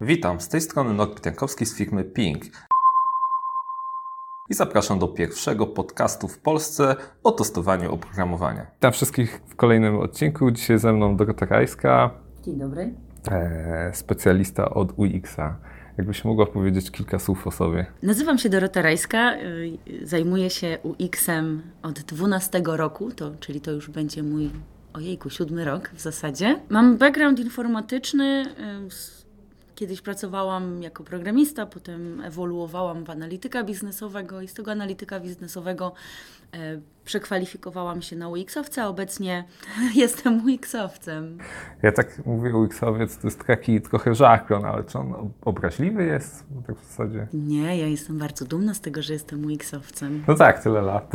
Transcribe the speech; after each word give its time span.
Witam, 0.00 0.40
z 0.40 0.48
tej 0.48 0.60
strony 0.60 0.94
Norbert 0.94 1.26
Jankowski 1.26 1.66
z 1.66 1.76
firmy 1.76 2.04
Ping. 2.04 2.42
I 4.50 4.54
zapraszam 4.54 4.98
do 4.98 5.08
pierwszego 5.08 5.66
podcastu 5.66 6.28
w 6.28 6.38
Polsce 6.38 6.96
o 7.24 7.32
testowaniu 7.32 7.92
oprogramowania. 7.94 8.66
Witam 8.74 8.92
wszystkich 8.92 9.40
w 9.46 9.56
kolejnym 9.56 9.98
odcinku. 9.98 10.50
Dzisiaj 10.50 10.78
ze 10.78 10.92
mną 10.92 11.16
Dorota 11.16 11.46
Rajska, 11.46 12.10
Dzień 12.42 12.58
dobry. 12.58 12.94
e, 13.30 13.90
specjalista 13.94 14.70
od 14.70 14.92
UX-a. 14.98 15.56
Jakbyś 15.98 16.24
mogła 16.24 16.46
powiedzieć 16.46 16.90
kilka 16.90 17.18
słów 17.18 17.46
o 17.46 17.50
sobie. 17.50 17.86
Nazywam 18.02 18.38
się 18.38 18.48
Dorota 18.48 18.82
Rajska, 18.82 19.34
y, 19.36 19.78
zajmuję 20.02 20.50
się 20.50 20.78
UX-em 20.82 21.62
od 21.82 22.00
12 22.00 22.62
roku, 22.64 23.12
to, 23.12 23.30
czyli 23.40 23.60
to 23.60 23.70
już 23.70 23.90
będzie 23.90 24.22
mój, 24.22 24.50
ojejku, 24.92 25.30
siódmy 25.30 25.64
rok 25.64 25.90
w 25.94 26.00
zasadzie. 26.00 26.60
Mam 26.68 26.96
background 26.98 27.40
informatyczny, 27.40 28.44
y, 28.86 29.23
kiedyś 29.74 30.00
pracowałam 30.00 30.82
jako 30.82 31.04
programista, 31.04 31.66
potem 31.66 32.20
ewoluowałam 32.20 33.04
w 33.04 33.10
analityka 33.10 33.64
biznesowego 33.64 34.40
i 34.40 34.48
z 34.48 34.54
tego 34.54 34.72
analityka 34.72 35.20
biznesowego 35.20 35.92
e, 36.54 36.80
przekwalifikowałam 37.04 38.02
się 38.02 38.16
na 38.16 38.28
UX-owca, 38.28 38.82
a 38.82 38.88
obecnie 38.88 39.44
jestem 39.94 40.46
UX-owcem. 40.46 41.38
Ja 41.82 41.92
tak 41.92 42.26
mówię 42.26 42.50
UX-owiec, 42.50 43.16
to 43.20 43.26
jest 43.26 43.44
taki 43.44 43.80
trochę 43.80 44.14
żargon, 44.14 44.64
ale 44.64 44.84
czy 44.84 44.98
on 44.98 45.12
ob- 45.12 45.32
obraźliwy 45.44 46.04
jest? 46.04 46.44
Tak 46.66 46.76
w 46.76 46.86
zasadzie. 46.88 47.26
Nie, 47.32 47.78
ja 47.78 47.86
jestem 47.86 48.18
bardzo 48.18 48.44
dumna 48.44 48.74
z 48.74 48.80
tego, 48.80 49.02
że 49.02 49.12
jestem 49.12 49.46
UX-owcem. 49.46 50.20
No 50.28 50.34
tak, 50.34 50.62
tyle 50.62 50.82
lat. 50.82 51.12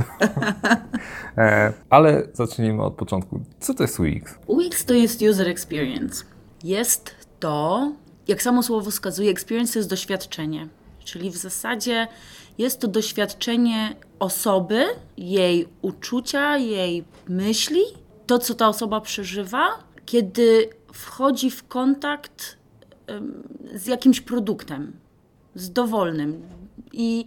e, 1.38 1.74
ale 1.90 2.28
zacznijmy 2.34 2.84
od 2.84 2.94
początku. 2.94 3.40
Co 3.60 3.74
to 3.74 3.84
jest 3.84 4.00
UX? 4.00 4.40
UX 4.48 4.86
to 4.86 4.94
jest 4.94 5.22
user 5.22 5.48
experience. 5.48 6.26
Jest 6.64 7.16
to, 7.40 7.92
jak 8.30 8.42
samo 8.42 8.64
słowo 8.64 8.92
wskazuje, 8.92 9.32
experience 9.32 9.74
to 9.74 9.80
jest 9.80 9.90
doświadczenie. 9.90 10.68
Czyli 11.06 11.32
w 11.32 11.38
zasadzie 11.38 12.08
jest 12.58 12.80
to 12.80 12.88
doświadczenie 12.88 13.96
osoby, 14.20 14.86
jej 15.18 15.68
uczucia, 15.82 16.58
jej 16.58 17.04
myśli, 17.28 17.82
to 18.28 18.40
co 18.40 18.54
ta 18.54 18.68
osoba 18.68 19.02
przeżywa, 19.02 19.84
kiedy 20.06 20.70
wchodzi 20.94 21.52
w 21.52 21.68
kontakt 21.68 22.58
z 23.74 23.88
jakimś 23.88 24.22
produktem, 24.22 24.94
z 25.56 25.72
dowolnym. 25.72 26.42
I 26.94 27.26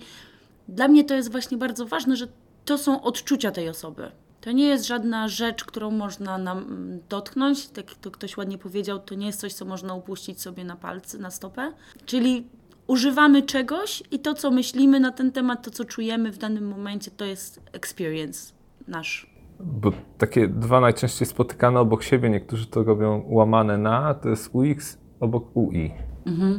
dla 0.68 0.88
mnie 0.88 1.04
to 1.04 1.14
jest 1.14 1.30
właśnie 1.30 1.56
bardzo 1.56 1.86
ważne, 1.86 2.16
że 2.16 2.26
to 2.64 2.78
są 2.78 3.02
odczucia 3.02 3.50
tej 3.50 3.68
osoby. 3.68 4.10
To 4.42 4.52
nie 4.52 4.64
jest 4.66 4.86
żadna 4.86 5.28
rzecz, 5.28 5.64
którą 5.64 5.90
można 5.90 6.38
nam 6.38 6.58
mm, 6.58 7.00
dotknąć. 7.08 7.68
Tak 7.68 7.88
jak 7.88 7.98
to 7.98 8.10
ktoś 8.10 8.36
ładnie 8.36 8.58
powiedział, 8.58 8.98
to 8.98 9.14
nie 9.14 9.26
jest 9.26 9.40
coś, 9.40 9.52
co 9.52 9.64
można 9.64 9.94
upuścić 9.94 10.40
sobie 10.40 10.64
na 10.64 10.76
palce, 10.76 11.18
na 11.18 11.30
stopę. 11.30 11.72
Czyli 12.06 12.46
używamy 12.86 13.42
czegoś 13.42 14.02
i 14.10 14.18
to, 14.18 14.34
co 14.34 14.50
myślimy 14.50 15.00
na 15.00 15.12
ten 15.12 15.32
temat, 15.32 15.64
to, 15.64 15.70
co 15.70 15.84
czujemy 15.84 16.32
w 16.32 16.38
danym 16.38 16.68
momencie, 16.68 17.10
to 17.10 17.24
jest 17.24 17.60
experience 17.72 18.52
nasz. 18.88 19.30
Bo 19.60 19.92
takie 20.18 20.48
dwa 20.48 20.80
najczęściej 20.80 21.28
spotykane 21.28 21.80
obok 21.80 22.02
siebie, 22.02 22.30
niektórzy 22.30 22.66
to 22.66 22.82
robią 22.82 23.24
łamane 23.28 23.78
na, 23.78 24.14
to 24.14 24.28
jest 24.28 24.50
UX 24.52 24.98
obok 25.20 25.56
UI. 25.56 25.90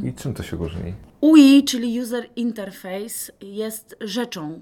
I 0.04 0.12
czym 0.12 0.34
to 0.34 0.42
się 0.42 0.56
różni? 0.56 0.94
UI, 1.20 1.64
czyli 1.64 2.00
User 2.00 2.26
Interface, 2.36 3.32
jest 3.40 3.96
rzeczą. 4.00 4.60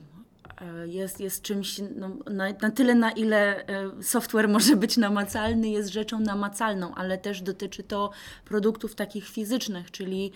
E, 0.63 0.89
Jest, 0.89 1.21
jest 1.21 1.43
czymś 1.43 1.81
no, 1.97 2.09
na, 2.31 2.45
na 2.63 2.71
tyle, 2.71 2.95
na 2.95 3.11
ile 3.11 3.67
e, 3.67 4.03
software 4.03 4.49
może 4.49 4.77
być 4.77 4.97
namacalny, 4.97 5.69
jest 5.69 5.91
rzeczą 5.91 6.21
namacalną, 6.21 6.95
ale 6.95 7.19
też 7.19 7.43
dotyczy 7.43 7.83
to 7.83 8.11
produktów 8.45 8.95
takich 8.95 9.29
fizycznych, 9.29 9.91
czyli 9.91 10.33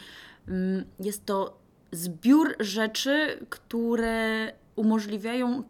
mm, 0.49 0.85
jest 1.01 1.27
to 1.27 1.59
zbiór 1.93 2.57
rzeczy, 2.61 3.47
które 3.51 4.53
umożliwiają 4.77 5.63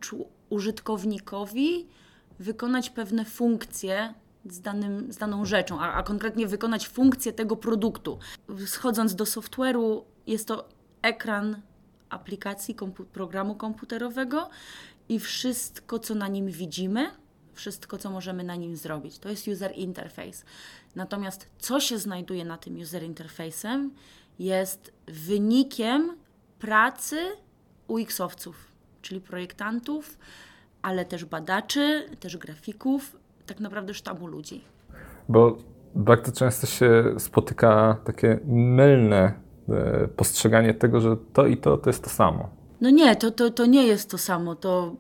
użytkownikowi 0.49 1.87
wykonać 2.39 2.91
pewne 2.91 3.25
funkcje 3.25 4.15
z, 4.45 4.61
danym, 4.61 5.13
z 5.13 5.17
daną 5.17 5.45
rzeczą, 5.45 5.81
a, 5.81 5.93
a 5.93 6.03
konkretnie 6.03 6.47
wykonać 6.47 6.89
funkcję 6.89 7.33
tego 7.33 7.57
produktu. 7.57 8.19
Schodząc 8.67 9.15
do 9.15 9.25
software'u, 9.25 10.03
jest 10.27 10.49
to 10.49 10.69
ekran 11.03 11.63
aplikacji, 12.11 12.75
kompu- 12.77 13.05
programu 13.05 13.55
komputerowego 13.55 14.49
i 15.09 15.21
wszystko, 15.21 15.99
co 15.99 16.15
na 16.15 16.29
nim 16.29 16.47
widzimy, 16.51 17.07
wszystko, 17.53 17.99
co 17.99 18.11
możemy 18.11 18.45
na 18.45 18.57
nim 18.57 18.77
zrobić. 18.77 19.19
To 19.19 19.29
jest 19.29 19.49
user 19.49 19.73
interface. 19.75 20.45
Natomiast 20.97 21.49
co 21.59 21.81
się 21.81 21.99
znajduje 21.99 22.45
na 22.45 22.59
tym 22.59 22.81
user 22.81 23.03
interface'em, 23.03 23.89
jest 24.39 24.93
wynikiem 25.07 26.17
pracy 26.59 27.17
UX-owców, 27.89 28.55
czyli 29.03 29.21
projektantów, 29.21 30.19
ale 30.83 31.05
też 31.05 31.25
badaczy, 31.25 32.07
też 32.21 32.37
grafików, 32.37 33.17
tak 33.47 33.61
naprawdę 33.61 33.95
sztabu 33.95 34.27
ludzi. 34.27 34.65
Bo 35.29 35.59
bardzo 35.95 36.33
często 36.33 36.67
się 36.67 37.15
spotyka 37.19 37.97
takie 38.05 38.41
mylne 38.47 39.46
postrzeganie 40.17 40.75
tego, 40.75 41.01
że 41.01 41.17
to 41.33 41.47
i 41.47 41.57
to 41.57 41.77
to 41.77 41.91
jest 41.91 42.05
to 42.05 42.11
samo. 42.11 42.49
No 42.81 42.91
nie, 42.91 43.17
to, 43.17 43.31
to, 43.31 43.51
to 43.51 43.67
nie 43.67 43.87
jest 43.87 44.11
to 44.11 44.19
samo. 44.19 44.55
To, 44.55 44.95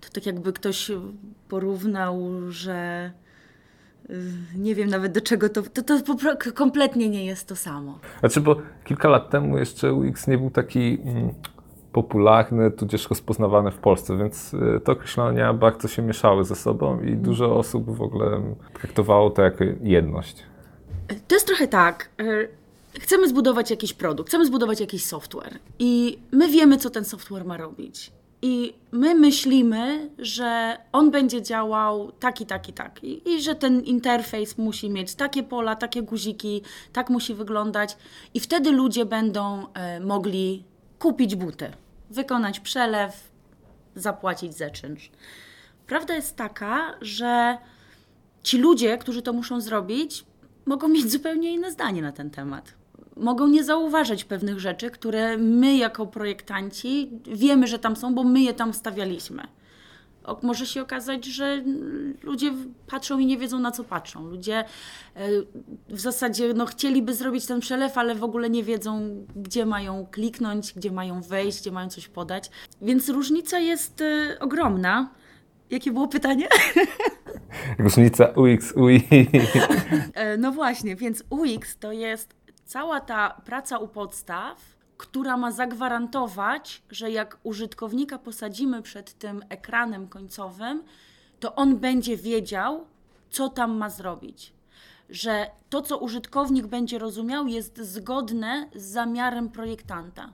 to 0.00 0.08
tak 0.12 0.26
jakby 0.26 0.52
ktoś 0.52 0.90
porównał, 1.48 2.30
że 2.48 3.10
y, 4.10 4.14
nie 4.56 4.74
wiem 4.74 4.88
nawet 4.88 5.12
do 5.12 5.20
czego 5.20 5.48
to. 5.48 5.62
To, 5.62 5.82
to 5.82 6.52
kompletnie 6.54 7.08
nie 7.08 7.24
jest 7.24 7.48
to 7.48 7.56
samo. 7.56 7.98
Znaczy, 8.20 8.40
bo 8.40 8.56
kilka 8.84 9.08
lat 9.08 9.30
temu 9.30 9.58
jeszcze 9.58 9.92
UX 9.92 10.26
nie 10.26 10.38
był 10.38 10.50
taki 10.50 10.98
mm, 11.04 11.34
popularny, 11.92 12.70
tudzież 12.70 13.10
rozpoznawany 13.10 13.70
w 13.70 13.78
Polsce, 13.78 14.16
więc 14.16 14.54
e, 14.54 14.80
te 14.80 14.92
określenia 14.92 15.54
bardzo 15.54 15.88
się 15.88 16.02
mieszały 16.02 16.44
ze 16.44 16.54
sobą 16.54 17.00
i 17.00 17.16
dużo 17.16 17.56
osób 17.56 17.96
w 17.96 18.02
ogóle 18.02 18.42
traktowało 18.74 19.30
to 19.30 19.42
jako 19.42 19.64
jedność. 19.82 20.42
To 21.28 21.34
jest 21.34 21.46
trochę 21.46 21.68
tak. 21.68 22.08
Chcemy 23.00 23.28
zbudować 23.28 23.70
jakiś 23.70 23.92
produkt, 23.92 24.28
chcemy 24.30 24.46
zbudować 24.46 24.80
jakiś 24.80 25.04
software 25.04 25.58
i 25.78 26.18
my 26.32 26.48
wiemy, 26.48 26.76
co 26.76 26.90
ten 26.90 27.04
software 27.04 27.44
ma 27.44 27.56
robić. 27.56 28.12
I 28.44 28.74
my 28.92 29.14
myślimy, 29.14 30.10
że 30.18 30.78
on 30.92 31.10
będzie 31.10 31.42
działał 31.42 32.12
tak 32.12 32.40
i 32.40 32.46
tak 32.46 32.68
i 32.68 32.72
tak. 32.72 33.04
I, 33.04 33.30
I 33.30 33.42
że 33.42 33.54
ten 33.54 33.80
interfejs 33.80 34.58
musi 34.58 34.90
mieć 34.90 35.14
takie 35.14 35.42
pola, 35.42 35.76
takie 35.76 36.02
guziki, 36.02 36.62
tak 36.92 37.10
musi 37.10 37.34
wyglądać. 37.34 37.96
I 38.34 38.40
wtedy 38.40 38.72
ludzie 38.72 39.04
będą 39.04 39.66
e, 39.74 40.00
mogli 40.00 40.64
kupić 40.98 41.36
buty, 41.36 41.72
wykonać 42.10 42.60
przelew, 42.60 43.30
zapłacić 43.96 44.54
za 44.54 44.70
czynsz. 44.70 45.10
Prawda 45.86 46.14
jest 46.14 46.36
taka, 46.36 46.94
że 47.00 47.58
ci 48.42 48.58
ludzie, 48.58 48.98
którzy 48.98 49.22
to 49.22 49.32
muszą 49.32 49.60
zrobić, 49.60 50.24
mogą 50.66 50.88
mieć 50.88 51.10
zupełnie 51.10 51.52
inne 51.52 51.72
zdanie 51.72 52.02
na 52.02 52.12
ten 52.12 52.30
temat. 52.30 52.74
Mogą 53.16 53.46
nie 53.46 53.64
zauważać 53.64 54.24
pewnych 54.24 54.60
rzeczy, 54.60 54.90
które 54.90 55.36
my, 55.36 55.76
jako 55.76 56.06
projektanci, 56.06 57.10
wiemy, 57.26 57.66
że 57.66 57.78
tam 57.78 57.96
są, 57.96 58.14
bo 58.14 58.24
my 58.24 58.40
je 58.40 58.54
tam 58.54 58.74
stawialiśmy. 58.74 59.42
O, 60.24 60.38
może 60.42 60.66
się 60.66 60.82
okazać, 60.82 61.24
że 61.24 61.62
ludzie 62.22 62.52
patrzą 62.86 63.18
i 63.18 63.26
nie 63.26 63.38
wiedzą, 63.38 63.58
na 63.58 63.70
co 63.70 63.84
patrzą. 63.84 64.26
Ludzie 64.26 64.64
e, 65.14 65.28
w 65.88 66.00
zasadzie 66.00 66.54
no, 66.54 66.66
chcieliby 66.66 67.14
zrobić 67.14 67.46
ten 67.46 67.60
przelew, 67.60 67.98
ale 67.98 68.14
w 68.14 68.24
ogóle 68.24 68.50
nie 68.50 68.62
wiedzą, 68.62 69.16
gdzie 69.36 69.66
mają 69.66 70.06
kliknąć, 70.10 70.72
gdzie 70.74 70.92
mają 70.92 71.22
wejść, 71.22 71.60
gdzie 71.60 71.72
mają 71.72 71.90
coś 71.90 72.08
podać. 72.08 72.50
Więc 72.82 73.08
różnica 73.08 73.58
jest 73.58 74.00
e, 74.00 74.36
ogromna. 74.40 75.10
Jakie 75.70 75.92
było 75.92 76.08
pytanie? 76.08 76.48
Różnica 77.78 78.26
UX, 78.36 78.72
UI. 78.76 79.08
E, 80.14 80.36
No 80.36 80.52
właśnie, 80.52 80.96
więc 80.96 81.24
UX 81.30 81.78
to 81.78 81.92
jest 81.92 82.34
cała 82.72 83.00
ta 83.00 83.30
praca 83.44 83.78
u 83.78 83.88
podstaw, 83.88 84.76
która 84.96 85.36
ma 85.36 85.52
zagwarantować, 85.52 86.82
że 86.90 87.10
jak 87.10 87.38
użytkownika 87.42 88.18
posadzimy 88.18 88.82
przed 88.82 89.18
tym 89.18 89.44
ekranem 89.48 90.08
końcowym, 90.08 90.82
to 91.40 91.54
on 91.54 91.76
będzie 91.76 92.16
wiedział, 92.16 92.86
co 93.30 93.48
tam 93.48 93.76
ma 93.76 93.90
zrobić. 93.90 94.52
Że 95.10 95.46
to, 95.70 95.82
co 95.82 95.98
użytkownik 95.98 96.66
będzie 96.66 96.98
rozumiał, 96.98 97.46
jest 97.46 97.78
zgodne 97.78 98.68
z 98.74 98.82
zamiarem 98.82 99.48
projektanta. 99.48 100.32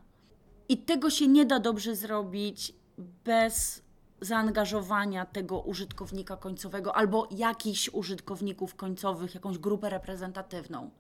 I 0.69 0.79
tego 0.79 1.11
się 1.11 1.29
nie 1.29 1.47
da 1.47 1.61
dobrze 1.61 1.97
zrobić 1.97 2.73
bez 3.25 3.83
zaangażowania 4.21 5.27
tego 5.27 5.61
użytkownika 5.61 6.37
końcowego 6.37 6.97
albo 6.97 7.29
jakichś 7.31 7.89
użytkowników 7.89 8.75
końcowych, 8.75 9.35
jakąś 9.35 9.59
grupę 9.59 9.91
reprezentatywną. 9.91 10.91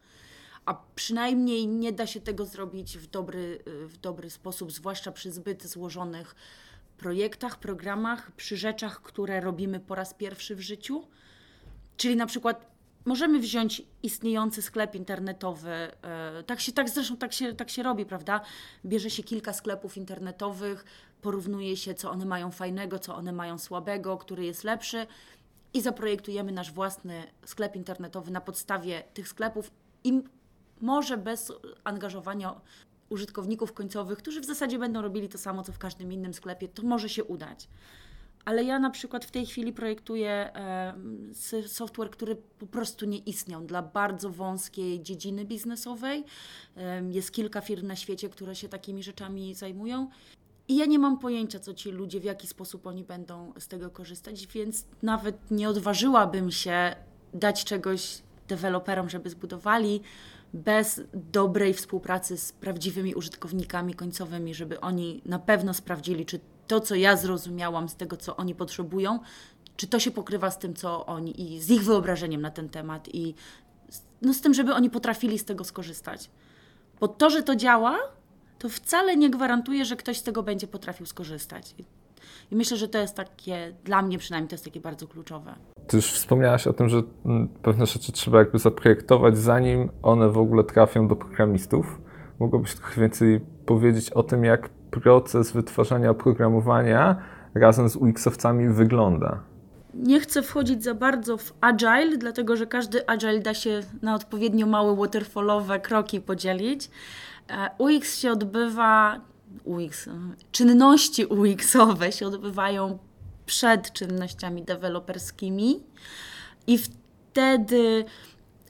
A 0.68 0.74
przynajmniej 0.94 1.66
nie 1.66 1.92
da 1.92 2.06
się 2.06 2.20
tego 2.20 2.46
zrobić 2.46 2.98
w 2.98 3.06
dobry, 3.06 3.58
w 3.86 3.96
dobry 3.96 4.30
sposób, 4.30 4.72
zwłaszcza 4.72 5.12
przy 5.12 5.32
zbyt 5.32 5.66
złożonych 5.66 6.34
projektach, 6.98 7.58
programach, 7.58 8.32
przy 8.32 8.56
rzeczach, 8.56 9.02
które 9.02 9.40
robimy 9.40 9.80
po 9.80 9.94
raz 9.94 10.14
pierwszy 10.14 10.56
w 10.56 10.60
życiu. 10.60 11.06
Czyli 11.96 12.16
na 12.16 12.26
przykład 12.26 12.66
możemy 13.04 13.38
wziąć 13.38 13.82
istniejący 14.02 14.62
sklep 14.62 14.94
internetowy, 14.94 15.70
e, 15.70 16.42
tak 16.46 16.60
się, 16.60 16.72
tak 16.72 16.88
zresztą 16.88 17.16
tak 17.16 17.32
się, 17.32 17.54
tak 17.54 17.70
się 17.70 17.82
robi, 17.82 18.06
prawda? 18.06 18.40
Bierze 18.84 19.10
się 19.10 19.22
kilka 19.22 19.52
sklepów 19.52 19.96
internetowych, 19.96 20.84
porównuje 21.22 21.76
się, 21.76 21.94
co 21.94 22.10
one 22.10 22.24
mają 22.24 22.50
fajnego, 22.50 22.98
co 22.98 23.16
one 23.16 23.32
mają 23.32 23.58
słabego, 23.58 24.16
który 24.16 24.44
jest 24.44 24.64
lepszy 24.64 25.06
i 25.74 25.80
zaprojektujemy 25.80 26.52
nasz 26.52 26.72
własny 26.72 27.22
sklep 27.44 27.76
internetowy 27.76 28.30
na 28.30 28.40
podstawie 28.40 29.02
tych 29.14 29.28
sklepów 29.28 29.70
i 30.04 30.22
może 30.80 31.16
bez 31.16 31.52
angażowania 31.84 32.60
użytkowników 33.08 33.72
końcowych, 33.72 34.18
którzy 34.18 34.40
w 34.40 34.44
zasadzie 34.44 34.78
będą 34.78 35.02
robili 35.02 35.28
to 35.28 35.38
samo, 35.38 35.62
co 35.62 35.72
w 35.72 35.78
każdym 35.78 36.12
innym 36.12 36.34
sklepie, 36.34 36.68
to 36.68 36.82
może 36.82 37.08
się 37.08 37.24
udać. 37.24 37.68
Ale 38.44 38.64
ja 38.64 38.78
na 38.78 38.90
przykład 38.90 39.24
w 39.24 39.30
tej 39.30 39.46
chwili 39.46 39.72
projektuję 39.72 40.52
software, 41.66 42.10
który 42.10 42.36
po 42.58 42.66
prostu 42.66 43.06
nie 43.06 43.18
istniał 43.18 43.64
dla 43.64 43.82
bardzo 43.82 44.30
wąskiej 44.30 45.02
dziedziny 45.02 45.44
biznesowej. 45.44 46.24
Jest 47.10 47.32
kilka 47.32 47.60
firm 47.60 47.86
na 47.86 47.96
świecie, 47.96 48.28
które 48.28 48.54
się 48.54 48.68
takimi 48.68 49.02
rzeczami 49.02 49.54
zajmują. 49.54 50.08
I 50.68 50.76
ja 50.76 50.86
nie 50.86 50.98
mam 50.98 51.18
pojęcia, 51.18 51.58
co 51.58 51.74
ci 51.74 51.90
ludzie, 51.90 52.20
w 52.20 52.24
jaki 52.24 52.46
sposób 52.46 52.86
oni 52.86 53.04
będą 53.04 53.52
z 53.58 53.68
tego 53.68 53.90
korzystać, 53.90 54.46
więc 54.46 54.84
nawet 55.02 55.50
nie 55.50 55.68
odważyłabym 55.68 56.50
się 56.50 56.96
dać 57.34 57.64
czegoś 57.64 58.22
deweloperom, 58.48 59.08
żeby 59.08 59.30
zbudowali, 59.30 60.00
bez 60.52 61.00
dobrej 61.14 61.74
współpracy 61.74 62.38
z 62.38 62.52
prawdziwymi 62.52 63.14
użytkownikami 63.14 63.94
końcowymi, 63.94 64.54
żeby 64.54 64.80
oni 64.80 65.22
na 65.24 65.38
pewno 65.38 65.74
sprawdzili, 65.74 66.26
czy 66.26 66.40
to, 66.66 66.80
co 66.80 66.94
ja 66.94 67.16
zrozumiałam 67.16 67.88
z 67.88 67.96
tego, 67.96 68.16
co 68.16 68.36
oni 68.36 68.54
potrzebują, 68.54 69.18
czy 69.76 69.86
to 69.86 70.00
się 70.00 70.10
pokrywa 70.10 70.50
z 70.50 70.58
tym, 70.58 70.74
co 70.74 71.06
oni 71.06 71.54
i 71.54 71.60
z 71.60 71.70
ich 71.70 71.84
wyobrażeniem 71.84 72.40
na 72.40 72.50
ten 72.50 72.68
temat 72.68 73.08
i 73.14 73.34
no, 74.22 74.34
z 74.34 74.40
tym, 74.40 74.54
żeby 74.54 74.74
oni 74.74 74.90
potrafili 74.90 75.38
z 75.38 75.44
tego 75.44 75.64
skorzystać. 75.64 76.30
Bo 77.00 77.08
to, 77.08 77.30
że 77.30 77.42
to 77.42 77.56
działa, 77.56 77.98
to 78.58 78.68
wcale 78.68 79.16
nie 79.16 79.30
gwarantuje, 79.30 79.84
że 79.84 79.96
ktoś 79.96 80.18
z 80.18 80.22
tego 80.22 80.42
będzie 80.42 80.66
potrafił 80.66 81.06
skorzystać. 81.06 81.74
I 82.50 82.56
myślę, 82.56 82.76
że 82.76 82.88
to 82.88 82.98
jest 82.98 83.16
takie, 83.16 83.74
dla 83.84 84.02
mnie 84.02 84.18
przynajmniej, 84.18 84.48
to 84.48 84.54
jest 84.54 84.64
takie 84.64 84.80
bardzo 84.80 85.06
kluczowe. 85.06 85.54
Ty 85.86 85.96
już 85.96 86.12
wspomniałaś 86.12 86.66
o 86.66 86.72
tym, 86.72 86.88
że 86.88 87.02
mm, 87.24 87.48
pewne 87.48 87.86
rzeczy 87.86 88.12
trzeba 88.12 88.38
jakby 88.38 88.58
zaprojektować, 88.58 89.38
zanim 89.38 89.88
one 90.02 90.28
w 90.28 90.38
ogóle 90.38 90.64
trafią 90.64 91.08
do 91.08 91.16
programistów. 91.16 92.00
Mogłabyś 92.38 92.74
trochę 92.74 93.00
więcej 93.00 93.40
powiedzieć 93.66 94.10
o 94.10 94.22
tym, 94.22 94.44
jak 94.44 94.68
proces 94.68 95.52
wytwarzania 95.52 96.10
oprogramowania 96.10 97.16
razem 97.54 97.88
z 97.88 97.96
UX-owcami 97.96 98.68
wygląda? 98.68 99.40
Nie 99.94 100.20
chcę 100.20 100.42
wchodzić 100.42 100.84
za 100.84 100.94
bardzo 100.94 101.36
w 101.36 101.54
agile, 101.60 102.18
dlatego 102.18 102.56
że 102.56 102.66
każdy 102.66 103.06
agile 103.06 103.40
da 103.40 103.54
się 103.54 103.80
na 104.02 104.14
odpowiednio 104.14 104.66
małe 104.66 104.96
waterfallowe 104.96 105.80
kroki 105.80 106.20
podzielić. 106.20 106.90
E, 107.50 107.70
UX 107.78 108.18
się 108.18 108.32
odbywa, 108.32 109.20
UX, 109.64 110.08
czynności 110.52 111.26
UX-owe 111.26 112.12
się 112.12 112.26
odbywają 112.26 112.98
przed 113.46 113.92
czynnościami 113.92 114.62
deweloperskimi 114.62 115.80
i 116.66 116.78
wtedy 116.78 118.04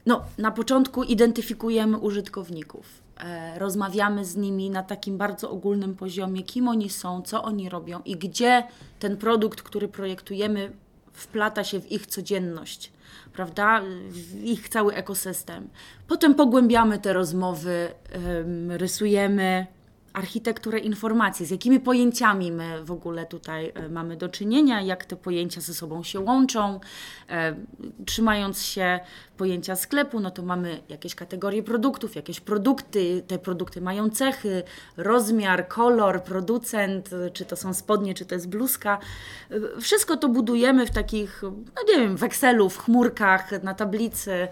no, 0.05 0.23
na 0.37 0.51
początku 0.51 1.03
identyfikujemy 1.03 1.97
użytkowników. 1.97 2.85
E, 3.19 3.59
rozmawiamy 3.59 4.25
z 4.25 4.35
nimi 4.35 4.69
na 4.69 4.83
takim 4.83 5.17
bardzo 5.17 5.51
ogólnym 5.51 5.95
poziomie, 5.95 6.43
kim 6.43 6.67
oni 6.67 6.89
są, 6.89 7.21
co 7.21 7.43
oni 7.43 7.69
robią 7.69 8.01
i 8.05 8.15
gdzie 8.15 8.63
ten 8.99 9.17
produkt, 9.17 9.61
który 9.61 9.87
projektujemy, 9.87 10.71
wplata 11.13 11.63
się 11.63 11.81
w 11.81 11.91
ich 11.91 12.07
codzienność, 12.07 12.91
prawda? 13.33 13.81
W 14.09 14.43
ich 14.43 14.69
cały 14.69 14.93
ekosystem. 14.93 15.69
Potem 16.07 16.35
pogłębiamy 16.35 16.99
te 16.99 17.13
rozmowy, 17.13 17.87
rysujemy 18.69 19.67
architekturę 20.19 20.79
informacji, 20.79 21.45
z 21.45 21.49
jakimi 21.49 21.79
pojęciami 21.79 22.51
my 22.51 22.83
w 22.83 22.91
ogóle 22.91 23.25
tutaj 23.25 23.71
e, 23.75 23.89
mamy 23.89 24.17
do 24.17 24.29
czynienia, 24.29 24.81
jak 24.81 25.05
te 25.05 25.15
pojęcia 25.15 25.61
ze 25.61 25.73
sobą 25.73 26.03
się 26.03 26.19
łączą. 26.19 26.79
E, 27.29 27.55
trzymając 28.05 28.61
się 28.61 28.99
pojęcia 29.37 29.75
sklepu, 29.75 30.19
no 30.19 30.31
to 30.31 30.43
mamy 30.43 30.81
jakieś 30.89 31.15
kategorie 31.15 31.63
produktów, 31.63 32.15
jakieś 32.15 32.39
produkty, 32.39 33.23
te 33.27 33.39
produkty 33.39 33.81
mają 33.81 34.09
cechy, 34.09 34.63
rozmiar, 34.97 35.67
kolor, 35.67 36.23
producent, 36.23 37.09
czy 37.33 37.45
to 37.45 37.55
są 37.55 37.73
spodnie, 37.73 38.13
czy 38.13 38.25
to 38.25 38.35
jest 38.35 38.49
bluzka. 38.49 38.99
E, 39.51 39.81
wszystko 39.81 40.17
to 40.17 40.29
budujemy 40.29 40.85
w 40.85 40.91
takich, 40.91 41.41
no 41.43 41.93
nie 41.93 41.99
wiem, 41.99 42.17
w 42.17 42.23
Excelu, 42.23 42.69
w 42.69 42.77
chmurkach, 42.77 43.63
na 43.63 43.73
tablicy. 43.73 44.47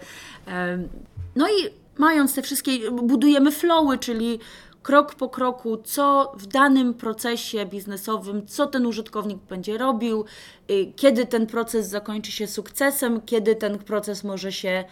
No 1.36 1.48
i 1.48 1.70
mając 1.98 2.34
te 2.34 2.42
wszystkie, 2.42 2.90
budujemy 2.90 3.52
flowy, 3.52 3.98
czyli 3.98 4.40
krok 4.82 5.14
po 5.14 5.28
kroku, 5.28 5.76
co 5.76 6.32
w 6.36 6.46
danym 6.46 6.94
procesie 6.94 7.66
biznesowym, 7.66 8.46
co 8.46 8.66
ten 8.66 8.86
użytkownik 8.86 9.38
będzie 9.38 9.78
robił, 9.78 10.24
y, 10.70 10.92
kiedy 10.96 11.26
ten 11.26 11.46
proces 11.46 11.88
zakończy 11.88 12.32
się 12.32 12.46
sukcesem, 12.46 13.20
kiedy 13.20 13.56
ten 13.56 13.78
proces 13.78 14.24
może 14.24 14.52
się 14.52 14.84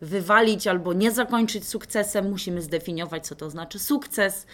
wywalić 0.00 0.66
albo 0.66 0.92
nie 0.92 1.10
zakończyć 1.10 1.68
sukcesem. 1.68 2.30
Musimy 2.30 2.62
zdefiniować, 2.62 3.26
co 3.26 3.34
to 3.34 3.50
znaczy 3.50 3.78
sukces. 3.78 4.46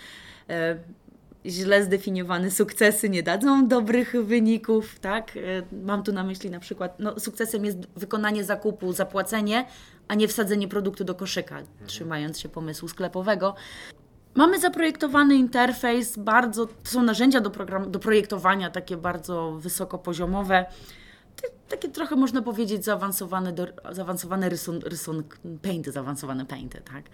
Y, 0.51 0.99
źle 1.47 1.85
zdefiniowane 1.85 2.51
sukcesy 2.51 3.09
nie 3.09 3.23
dadzą 3.23 3.69
dobrych 3.69 4.15
wyników, 4.25 4.99
tak? 4.99 5.37
Y, 5.37 5.63
mam 5.85 6.03
tu 6.03 6.13
na 6.13 6.25
myśli 6.25 6.51
na 6.51 6.61
przykład, 6.61 6.99
no, 6.99 7.21
sukcesem 7.21 7.65
jest 7.65 7.79
wykonanie 7.97 8.45
zakupu, 8.45 8.93
zapłacenie, 8.93 9.67
a 10.09 10.15
nie 10.15 10.29
wsadzenie 10.29 10.69
produktu 10.69 11.05
do 11.05 11.15
koszyka, 11.15 11.63
trzymając 11.87 12.41
się 12.41 12.49
pomysłu 12.49 12.89
sklepowego. 12.89 13.55
Mamy 14.35 14.59
zaprojektowany 14.61 15.35
interfejs, 15.35 16.19
bardzo, 16.19 16.67
to 16.67 16.91
są 16.91 17.03
narzędzia 17.03 17.41
do, 17.41 17.51
program, 17.51 17.91
do 17.91 17.99
projektowania, 17.99 18.71
takie 18.71 18.97
bardzo 18.97 19.53
wysokopoziomowe, 19.53 20.67
takie 21.69 21.89
trochę 21.89 22.17
można 22.17 22.43
powiedzieć 22.43 22.85
zaawansowane, 22.85 23.53
do, 23.53 23.67
zaawansowane 23.91 24.49
rysun, 24.49 24.81
rysun, 24.85 25.25
painty, 25.63 25.93
zaawansowane 25.93 26.47
painty, 26.47 26.81
tak. 26.93 27.05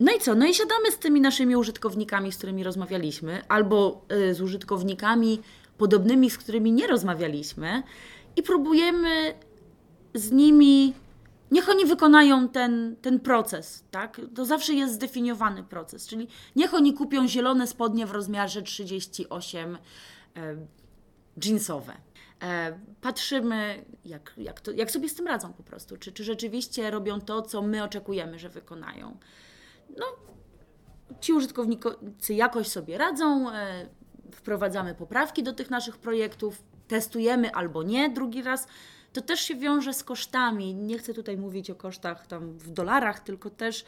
No 0.00 0.12
i 0.12 0.18
co? 0.20 0.34
No 0.34 0.46
i 0.46 0.54
siadamy 0.54 0.92
z 0.92 0.98
tymi 0.98 1.20
naszymi 1.20 1.56
użytkownikami, 1.56 2.32
z 2.32 2.36
którymi 2.36 2.64
rozmawialiśmy, 2.64 3.42
albo 3.48 4.04
y, 4.12 4.34
z 4.34 4.40
użytkownikami 4.40 5.40
podobnymi, 5.78 6.30
z 6.30 6.38
którymi 6.38 6.72
nie 6.72 6.86
rozmawialiśmy 6.86 7.82
i 8.36 8.42
próbujemy 8.42 9.34
z 10.14 10.32
nimi 10.32 10.94
Niech 11.50 11.68
oni 11.68 11.84
wykonają 11.84 12.48
ten, 12.48 12.96
ten 13.02 13.20
proces, 13.20 13.84
tak? 13.90 14.20
To 14.34 14.44
zawsze 14.44 14.74
jest 14.74 14.94
zdefiniowany 14.94 15.62
proces, 15.62 16.06
czyli 16.06 16.28
niech 16.56 16.74
oni 16.74 16.94
kupią 16.94 17.28
zielone 17.28 17.66
spodnie 17.66 18.06
w 18.06 18.10
rozmiarze 18.10 18.62
38 18.62 19.78
e, 20.36 20.56
jeansowe. 21.44 21.92
E, 22.42 22.78
patrzymy, 23.00 23.84
jak, 24.04 24.34
jak, 24.36 24.60
to, 24.60 24.70
jak 24.70 24.90
sobie 24.90 25.08
z 25.08 25.14
tym 25.14 25.26
radzą 25.26 25.52
po 25.52 25.62
prostu. 25.62 25.96
Czy, 25.96 26.12
czy 26.12 26.24
rzeczywiście 26.24 26.90
robią 26.90 27.20
to, 27.20 27.42
co 27.42 27.62
my 27.62 27.84
oczekujemy, 27.84 28.38
że 28.38 28.48
wykonają. 28.48 29.16
No, 29.96 30.06
ci 31.20 31.32
użytkownicy 31.32 32.34
jakoś 32.34 32.68
sobie 32.68 32.98
radzą, 32.98 33.50
e, 33.50 33.88
wprowadzamy 34.32 34.94
poprawki 34.94 35.42
do 35.42 35.52
tych 35.52 35.70
naszych 35.70 35.98
projektów, 35.98 36.62
testujemy 36.88 37.54
albo 37.54 37.82
nie 37.82 38.10
drugi 38.10 38.42
raz 38.42 38.66
to 39.14 39.22
też 39.22 39.40
się 39.40 39.56
wiąże 39.56 39.94
z 39.94 40.04
kosztami. 40.04 40.74
Nie 40.74 40.98
chcę 40.98 41.14
tutaj 41.14 41.36
mówić 41.36 41.70
o 41.70 41.74
kosztach 41.74 42.26
tam 42.26 42.58
w 42.58 42.70
dolarach, 42.70 43.20
tylko 43.20 43.50
też 43.50 43.84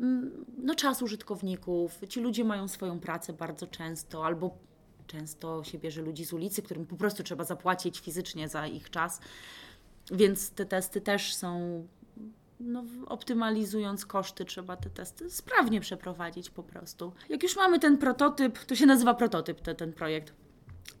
mm, 0.00 0.44
no, 0.58 0.74
czas 0.74 1.02
użytkowników. 1.02 2.00
Ci 2.08 2.20
ludzie 2.20 2.44
mają 2.44 2.68
swoją 2.68 3.00
pracę 3.00 3.32
bardzo 3.32 3.66
często, 3.66 4.26
albo 4.26 4.58
często 5.06 5.64
się 5.64 5.78
bierze 5.78 6.02
ludzi 6.02 6.24
z 6.24 6.32
ulicy, 6.32 6.62
którym 6.62 6.86
po 6.86 6.96
prostu 6.96 7.22
trzeba 7.22 7.44
zapłacić 7.44 8.00
fizycznie 8.00 8.48
za 8.48 8.66
ich 8.66 8.90
czas. 8.90 9.20
Więc 10.10 10.50
te 10.50 10.66
testy 10.66 11.00
też 11.00 11.34
są, 11.34 11.82
no, 12.60 12.84
optymalizując 13.06 14.06
koszty, 14.06 14.44
trzeba 14.44 14.76
te 14.76 14.90
testy 14.90 15.30
sprawnie 15.30 15.80
przeprowadzić 15.80 16.50
po 16.50 16.62
prostu. 16.62 17.12
Jak 17.28 17.42
już 17.42 17.56
mamy 17.56 17.78
ten 17.78 17.98
prototyp, 17.98 18.58
to 18.58 18.76
się 18.76 18.86
nazywa 18.86 19.14
prototyp 19.14 19.60
te, 19.60 19.74
ten 19.74 19.92
projekt 19.92 20.41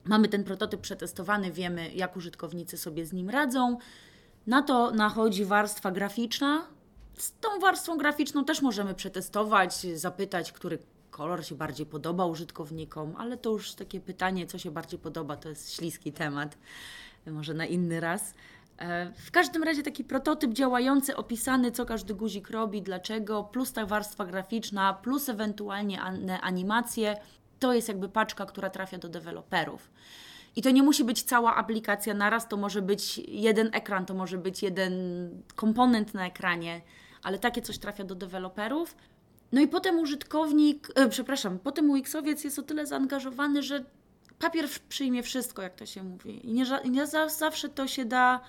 Mamy 0.04 0.28
ten 0.28 0.44
prototyp 0.44 0.80
przetestowany, 0.80 1.52
wiemy, 1.52 1.94
jak 1.94 2.16
użytkownicy 2.16 2.78
sobie 2.78 3.06
z 3.06 3.12
nim 3.12 3.30
radzą. 3.30 3.78
Na 4.46 4.62
to 4.62 4.90
nachodzi 4.90 5.44
warstwa 5.44 5.90
graficzna. 5.90 6.66
Z 7.18 7.32
tą 7.32 7.60
warstwą 7.60 7.98
graficzną 7.98 8.44
też 8.44 8.62
możemy 8.62 8.94
przetestować, 8.94 9.86
zapytać, 9.94 10.52
który 10.52 10.78
kolor 11.10 11.44
się 11.46 11.54
bardziej 11.54 11.86
podoba 11.86 12.26
użytkownikom, 12.26 13.14
ale 13.18 13.36
to 13.36 13.50
już 13.50 13.74
takie 13.74 14.00
pytanie, 14.00 14.46
co 14.46 14.58
się 14.58 14.70
bardziej 14.70 14.98
podoba, 14.98 15.36
to 15.36 15.48
jest 15.48 15.72
śliski 15.72 16.12
temat, 16.12 16.58
może 17.26 17.54
na 17.54 17.66
inny 17.66 18.00
raz. 18.00 18.34
E, 18.78 19.12
w 19.12 19.30
każdym 19.30 19.62
razie 19.62 19.82
taki 19.82 20.04
prototyp 20.04 20.52
działający, 20.52 21.16
opisany, 21.16 21.72
co 21.72 21.86
każdy 21.86 22.14
guzik 22.14 22.50
robi, 22.50 22.82
dlaczego, 22.82 23.44
plus 23.44 23.72
ta 23.72 23.86
warstwa 23.86 24.26
graficzna, 24.26 24.94
plus 24.94 25.28
ewentualnie 25.28 26.00
animacje, 26.42 27.16
to 27.62 27.72
jest 27.72 27.88
jakby 27.88 28.08
paczka, 28.08 28.46
która 28.46 28.70
trafia 28.70 28.98
do 28.98 29.08
deweloperów. 29.08 29.90
I 30.56 30.62
to 30.62 30.70
nie 30.70 30.82
musi 30.82 31.04
być 31.04 31.22
cała 31.22 31.56
aplikacja 31.56 32.14
naraz, 32.14 32.48
to 32.48 32.56
może 32.56 32.82
być 32.82 33.18
jeden 33.18 33.70
ekran, 33.72 34.06
to 34.06 34.14
może 34.14 34.38
być 34.38 34.62
jeden 34.62 34.92
komponent 35.54 36.14
na 36.14 36.26
ekranie, 36.26 36.80
ale 37.22 37.38
takie 37.38 37.62
coś 37.62 37.78
trafia 37.78 38.04
do 38.04 38.14
deweloperów. 38.14 38.96
No 39.52 39.60
i 39.60 39.68
potem 39.68 39.98
użytkownik, 39.98 40.88
e, 40.94 41.08
przepraszam, 41.08 41.58
potem 41.58 41.90
UX-owiec 41.90 42.44
jest 42.44 42.58
o 42.58 42.62
tyle 42.62 42.86
zaangażowany, 42.86 43.62
że 43.62 43.84
papier 44.38 44.68
przyjmie 44.88 45.22
wszystko, 45.22 45.62
jak 45.62 45.74
to 45.74 45.86
się 45.86 46.02
mówi. 46.02 46.46
I 46.46 46.52
nie, 46.52 46.64
nie 46.90 47.06
zawsze 47.28 47.68
to 47.68 47.86
się 47.86 48.04
da 48.04 48.40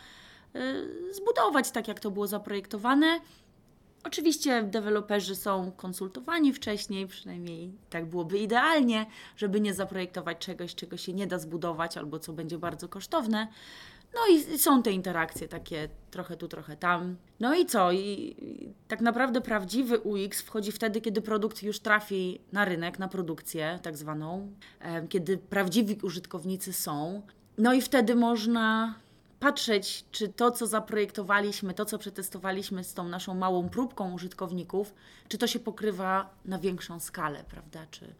y, 0.55 1.13
zbudować 1.13 1.71
tak, 1.71 1.87
jak 1.87 1.99
to 1.99 2.11
było 2.11 2.27
zaprojektowane. 2.27 3.19
Oczywiście 4.03 4.63
deweloperzy 4.63 5.35
są 5.35 5.71
konsultowani 5.71 6.53
wcześniej, 6.53 7.07
przynajmniej 7.07 7.71
tak 7.89 8.05
byłoby 8.05 8.39
idealnie, 8.39 9.05
żeby 9.37 9.61
nie 9.61 9.73
zaprojektować 9.73 10.37
czegoś, 10.37 10.75
czego 10.75 10.97
się 10.97 11.13
nie 11.13 11.27
da 11.27 11.39
zbudować 11.39 11.97
albo 11.97 12.19
co 12.19 12.33
będzie 12.33 12.57
bardzo 12.57 12.89
kosztowne. 12.89 13.47
No 14.13 14.19
i 14.35 14.59
są 14.59 14.83
te 14.83 14.91
interakcje 14.91 15.47
takie 15.47 15.89
trochę 16.11 16.37
tu, 16.37 16.47
trochę 16.47 16.77
tam. 16.77 17.15
No 17.39 17.55
i 17.55 17.65
co? 17.65 17.91
I, 17.91 18.35
tak 18.87 19.01
naprawdę 19.01 19.41
prawdziwy 19.41 19.99
UX 19.99 20.41
wchodzi 20.41 20.71
wtedy, 20.71 21.01
kiedy 21.01 21.21
produkt 21.21 21.63
już 21.63 21.79
trafi 21.79 22.39
na 22.51 22.65
rynek, 22.65 22.99
na 22.99 23.07
produkcję 23.07 23.79
tak 23.81 23.97
zwaną, 23.97 24.51
kiedy 25.09 25.37
prawdziwi 25.37 25.97
użytkownicy 26.03 26.73
są. 26.73 27.21
No 27.57 27.73
i 27.73 27.81
wtedy 27.81 28.15
można 28.15 28.95
patrzeć, 29.43 30.05
czy 30.11 30.29
to, 30.29 30.51
co 30.51 30.67
zaprojektowaliśmy, 30.67 31.73
to, 31.73 31.85
co 31.85 31.97
przetestowaliśmy 31.97 32.83
z 32.83 32.93
tą 32.93 33.09
naszą 33.09 33.35
małą 33.35 33.69
próbką 33.69 34.13
użytkowników, 34.13 34.93
czy 35.27 35.37
to 35.37 35.47
się 35.47 35.59
pokrywa 35.59 36.29
na 36.45 36.59
większą 36.59 36.99
skalę, 36.99 37.43
prawda? 37.49 37.79
Czy, 37.91 38.15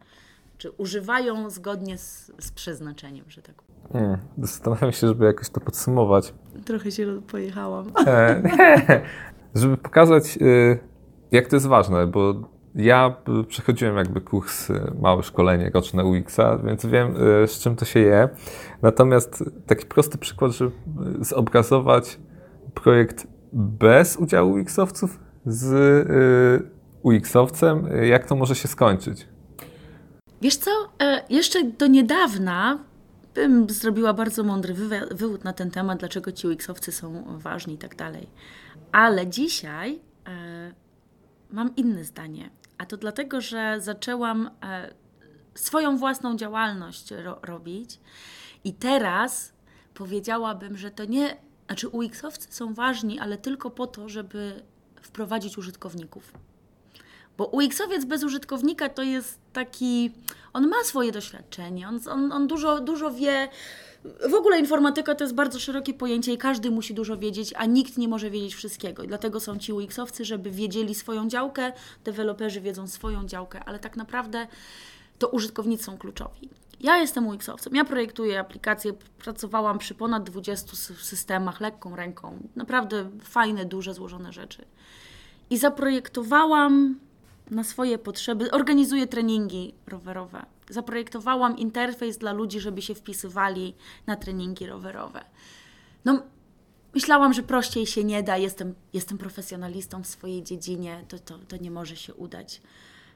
czy 0.58 0.70
używają 0.70 1.50
zgodnie 1.50 1.98
z, 1.98 2.32
z 2.38 2.52
przeznaczeniem, 2.52 3.24
że 3.28 3.42
tak 3.42 3.54
powiem. 3.62 3.92
Hmm, 3.92 4.18
zastanawiam 4.38 4.92
się, 4.92 5.06
żeby 5.06 5.24
jakoś 5.24 5.50
to 5.50 5.60
podsumować. 5.60 6.34
Trochę 6.64 6.92
się 6.92 7.22
pojechałam. 7.22 7.92
E, 8.06 8.42
żeby 9.54 9.76
pokazać, 9.76 10.38
y, 10.40 10.78
jak 11.30 11.48
to 11.48 11.56
jest 11.56 11.66
ważne, 11.66 12.06
bo 12.06 12.34
ja 12.74 13.16
przechodziłem 13.48 13.96
jakby 13.96 14.20
kurs, 14.20 14.70
y, 14.70 14.92
małe 15.00 15.22
szkolenie 15.22 15.70
roczne 15.74 16.04
UX-a, 16.04 16.58
więc 16.58 16.86
wiem, 16.86 17.16
y, 17.44 17.48
z 17.48 17.58
czym 17.58 17.76
to 17.76 17.84
się 17.84 18.00
je. 18.00 18.28
Natomiast 18.82 19.44
taki 19.66 19.86
prosty 19.86 20.18
przykład, 20.18 20.52
żeby 20.52 20.72
zobrazować 21.20 22.18
projekt 22.74 23.26
bez 23.52 24.16
udziału 24.16 24.54
UX-owców 24.54 25.18
z 25.46 25.74
UX-owcem, 27.02 27.86
jak 28.02 28.26
to 28.26 28.36
może 28.36 28.54
się 28.54 28.68
skończyć? 28.68 29.26
Wiesz 30.42 30.56
co, 30.56 30.70
e, 31.02 31.24
jeszcze 31.30 31.64
do 31.64 31.86
niedawna 31.86 32.78
bym 33.34 33.70
zrobiła 33.70 34.12
bardzo 34.12 34.44
mądry 34.44 34.74
wywód 35.10 35.44
na 35.44 35.52
ten 35.52 35.70
temat, 35.70 35.98
dlaczego 35.98 36.32
ci 36.32 36.48
UX-owcy 36.48 36.92
są 36.92 37.38
ważni 37.38 37.74
i 37.74 37.78
tak 37.78 37.96
dalej. 37.96 38.28
Ale 38.92 39.26
dzisiaj 39.26 40.00
e, 40.26 40.72
mam 41.50 41.76
inne 41.76 42.04
zdanie. 42.04 42.50
A 42.78 42.86
to 42.86 42.96
dlatego, 42.96 43.40
że 43.40 43.76
zaczęłam 43.80 44.50
e, 44.62 44.94
swoją 45.54 45.96
własną 45.96 46.36
działalność 46.36 47.10
ro 47.10 47.38
robić 47.42 48.00
i 48.64 48.74
teraz 48.74 49.52
powiedziałabym, 49.94 50.76
że 50.76 50.90
to 50.90 51.04
nie, 51.04 51.36
znaczy 51.66 51.88
UX-owcy 51.88 52.52
są 52.52 52.74
ważni, 52.74 53.18
ale 53.18 53.38
tylko 53.38 53.70
po 53.70 53.86
to, 53.86 54.08
żeby 54.08 54.62
wprowadzić 55.02 55.58
użytkowników. 55.58 56.32
Bo 57.36 57.44
UX-owiec 57.44 58.04
bez 58.04 58.24
użytkownika 58.24 58.88
to 58.88 59.02
jest 59.02 59.40
taki, 59.52 60.12
on 60.52 60.68
ma 60.68 60.84
swoje 60.84 61.12
doświadczenie, 61.12 61.88
on, 61.88 62.00
on, 62.10 62.32
on 62.32 62.46
dużo, 62.46 62.80
dużo 62.80 63.10
wie. 63.10 63.48
W 64.04 64.34
ogóle 64.34 64.58
informatyka 64.58 65.14
to 65.14 65.24
jest 65.24 65.34
bardzo 65.34 65.58
szerokie 65.58 65.94
pojęcie 65.94 66.32
i 66.32 66.38
każdy 66.38 66.70
musi 66.70 66.94
dużo 66.94 67.16
wiedzieć, 67.16 67.54
a 67.56 67.66
nikt 67.66 67.98
nie 67.98 68.08
może 68.08 68.30
wiedzieć 68.30 68.54
wszystkiego. 68.54 69.02
I 69.02 69.08
dlatego 69.08 69.40
są 69.40 69.58
ci 69.58 69.72
UX-owcy, 69.72 70.24
żeby 70.24 70.50
wiedzieli 70.50 70.94
swoją 70.94 71.28
działkę, 71.28 71.72
deweloperzy 72.04 72.60
wiedzą 72.60 72.86
swoją 72.86 73.26
działkę, 73.26 73.64
ale 73.64 73.78
tak 73.78 73.96
naprawdę 73.96 74.46
to 75.18 75.28
użytkownicy 75.28 75.84
są 75.84 75.98
kluczowi. 75.98 76.48
Ja 76.80 76.96
jestem 76.96 77.26
UX-owcem, 77.26 77.74
ja 77.74 77.84
projektuję 77.84 78.40
aplikacje, 78.40 78.92
pracowałam 79.18 79.78
przy 79.78 79.94
ponad 79.94 80.30
20 80.30 80.76
systemach 81.02 81.60
lekką 81.60 81.96
ręką. 81.96 82.38
Naprawdę 82.56 83.10
fajne, 83.22 83.64
duże, 83.64 83.94
złożone 83.94 84.32
rzeczy. 84.32 84.64
I 85.50 85.58
zaprojektowałam 85.58 86.98
na 87.50 87.64
swoje 87.64 87.98
potrzeby. 87.98 88.50
Organizuję 88.50 89.06
treningi 89.06 89.74
rowerowe. 89.86 90.46
Zaprojektowałam 90.70 91.58
interfejs 91.58 92.18
dla 92.18 92.32
ludzi, 92.32 92.60
żeby 92.60 92.82
się 92.82 92.94
wpisywali 92.94 93.74
na 94.06 94.16
treningi 94.16 94.66
rowerowe. 94.66 95.24
No, 96.04 96.22
myślałam, 96.94 97.32
że 97.32 97.42
prościej 97.42 97.86
się 97.86 98.04
nie 98.04 98.22
da. 98.22 98.36
Jestem, 98.36 98.74
jestem 98.92 99.18
profesjonalistą 99.18 100.02
w 100.02 100.06
swojej 100.06 100.42
dziedzinie, 100.42 101.04
to, 101.08 101.18
to, 101.18 101.38
to 101.38 101.56
nie 101.56 101.70
może 101.70 101.96
się 101.96 102.14
udać. 102.14 102.62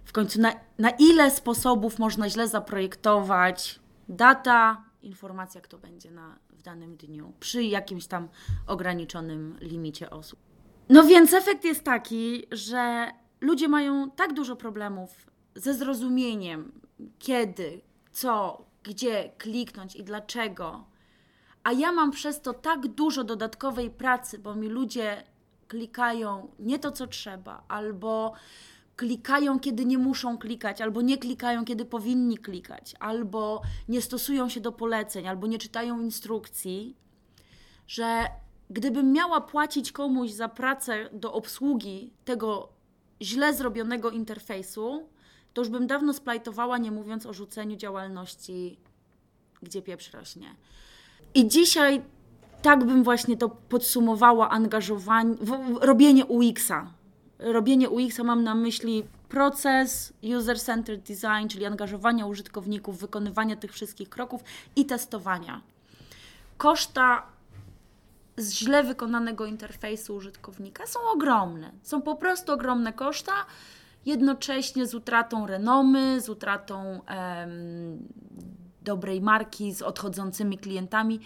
W 0.05 0.13
końcu, 0.13 0.41
na, 0.41 0.53
na 0.79 0.91
ile 0.91 1.31
sposobów 1.31 1.99
można 1.99 2.31
źle 2.31 2.49
zaprojektować 2.49 3.81
data, 4.09 4.85
informacja, 5.03 5.61
kto 5.61 5.79
będzie 5.79 6.11
na, 6.11 6.39
w 6.51 6.63
danym 6.63 6.97
dniu, 6.97 7.33
przy 7.41 7.63
jakimś 7.63 8.07
tam 8.07 8.29
ograniczonym 8.67 9.57
limicie 9.61 10.11
osób. 10.11 10.39
No 10.89 11.05
więc 11.05 11.35
efekt 11.35 11.65
jest 11.65 11.85
taki, 11.85 12.47
że 12.53 13.11
ludzie 13.41 13.69
mają 13.69 14.11
tak 14.11 14.33
dużo 14.33 14.57
problemów 14.57 15.31
ze 15.55 15.75
zrozumieniem, 15.75 16.73
kiedy, 17.19 17.81
co, 18.13 18.65
gdzie 18.83 19.33
kliknąć 19.39 19.97
i 19.97 20.05
dlaczego. 20.05 20.85
A 21.65 21.73
ja 21.73 21.93
mam 21.93 22.11
przez 22.11 22.41
to 22.41 22.53
tak 22.55 22.87
dużo 22.87 23.25
dodatkowej 23.25 23.91
pracy, 23.91 24.39
bo 24.39 24.55
mi 24.55 24.69
ludzie 24.69 25.25
klikają 25.69 26.49
nie 26.59 26.79
to, 26.79 26.93
co 26.93 27.07
trzeba, 27.07 27.65
albo 27.69 28.33
klikają, 28.97 29.61
kiedy 29.61 29.85
nie 29.85 29.99
muszą 29.99 30.39
klikać, 30.39 30.81
albo 30.81 31.03
nie 31.03 31.19
klikają, 31.19 31.65
kiedy 31.65 31.85
powinni 31.85 32.39
klikać, 32.39 32.95
albo 33.01 33.63
nie 33.89 34.03
stosują 34.03 34.49
się 34.49 34.61
do 34.61 34.73
poleceń, 34.73 35.29
albo 35.29 35.47
nie 35.47 35.59
czytają 35.59 36.01
instrukcji, 36.01 36.97
że 37.87 38.25
gdybym 38.71 39.13
miała 39.13 39.41
płacić 39.41 39.93
komuś 39.93 40.31
za 40.31 40.49
pracę 40.49 41.11
do 41.13 41.33
obsługi 41.33 42.13
tego 42.25 42.69
źle 43.23 43.55
zrobionego 43.55 44.11
interfejsu, 44.11 45.09
to 45.59 45.63
już 45.63 45.69
bym 45.69 45.87
dawno 45.87 46.13
splajtowała, 46.15 46.79
nie 46.79 46.91
mówiąc 46.91 47.27
o 47.27 47.33
rzuceniu 47.33 47.77
działalności, 47.77 48.79
gdzie 49.63 49.83
pieprz 49.83 50.13
rośnie. 50.13 50.55
I 51.35 51.49
dzisiaj 51.49 52.03
tak 52.63 52.85
bym 52.85 53.05
właśnie 53.05 53.37
to 53.37 53.49
podsumowała 53.49 54.51
angażowanie, 54.51 55.35
robienie 55.81 56.27
UX-a. 56.27 56.91
Robienie 57.39 57.91
UX-a 57.91 58.25
mam 58.25 58.45
na 58.45 58.55
myśli 58.55 59.05
proces 59.29 60.13
user-centered 60.23 61.03
design, 61.03 61.49
czyli 61.49 61.65
angażowania 61.65 62.27
użytkowników, 62.27 62.99
wykonywania 62.99 63.57
tych 63.57 63.73
wszystkich 63.73 64.09
kroków 64.09 64.41
i 64.77 64.87
testowania. 64.87 65.61
Koszta 66.57 67.23
z 68.37 68.53
źle 68.53 68.85
wykonanego 68.85 69.47
interfejsu 69.47 70.15
użytkownika 70.15 70.87
są 70.87 71.01
ogromne. 71.15 71.71
Są 71.83 72.03
po 72.03 72.17
prostu 72.17 72.53
ogromne 72.53 72.93
koszta, 72.93 73.33
jednocześnie 74.07 74.87
z 74.87 74.95
utratą 74.95 75.47
renomy, 75.47 76.21
z 76.21 76.29
utratą 76.29 77.01
em, 77.07 78.09
dobrej 78.83 79.21
marki, 79.21 79.73
z 79.73 79.83
odchodzącymi 79.83 80.59
klientami 80.59 81.21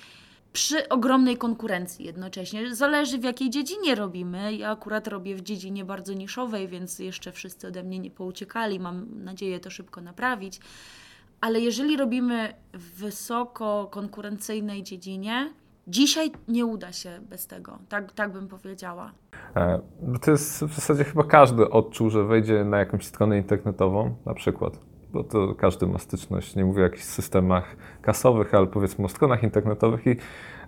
przy 0.52 0.88
ogromnej 0.88 1.36
konkurencji 1.36 2.04
jednocześnie. 2.04 2.74
Zależy 2.74 3.18
w 3.18 3.24
jakiej 3.24 3.50
dziedzinie 3.50 3.94
robimy. 3.94 4.54
Ja 4.54 4.70
akurat 4.70 5.08
robię 5.08 5.36
w 5.36 5.40
dziedzinie 5.40 5.84
bardzo 5.84 6.12
niszowej, 6.12 6.68
więc 6.68 6.98
jeszcze 6.98 7.32
wszyscy 7.32 7.68
ode 7.68 7.82
mnie 7.82 7.98
nie 7.98 8.10
pouciekali. 8.10 8.80
Mam 8.80 9.24
nadzieję 9.24 9.60
to 9.60 9.70
szybko 9.70 10.00
naprawić. 10.00 10.60
Ale 11.40 11.60
jeżeli 11.60 11.96
robimy 11.96 12.54
w 12.72 12.94
wysoko 12.98 13.88
konkurencyjnej 13.90 14.82
dziedzinie, 14.82 15.52
Dzisiaj 15.86 16.30
nie 16.48 16.66
uda 16.66 16.92
się 16.92 17.10
bez 17.30 17.46
tego, 17.46 17.78
tak, 17.88 18.12
tak 18.12 18.32
bym 18.32 18.48
powiedziała. 18.48 19.12
E, 19.56 19.80
to 20.22 20.30
jest 20.30 20.64
w 20.64 20.74
zasadzie 20.74 21.04
chyba 21.04 21.24
każdy 21.24 21.70
odczuł, 21.70 22.10
że 22.10 22.24
wejdzie 22.24 22.64
na 22.64 22.78
jakąś 22.78 23.06
stronę 23.06 23.38
internetową, 23.38 24.14
na 24.26 24.34
przykład, 24.34 24.78
bo 25.12 25.24
to 25.24 25.54
każdy 25.54 25.86
ma 25.86 25.98
styczność, 25.98 26.56
nie 26.56 26.64
mówię 26.64 26.80
o 26.80 26.84
jakichś 26.84 27.04
systemach 27.04 27.76
kasowych, 28.02 28.54
ale 28.54 28.66
powiedzmy 28.66 29.04
o 29.04 29.08
stronach 29.08 29.42
internetowych 29.42 30.06
i 30.06 30.16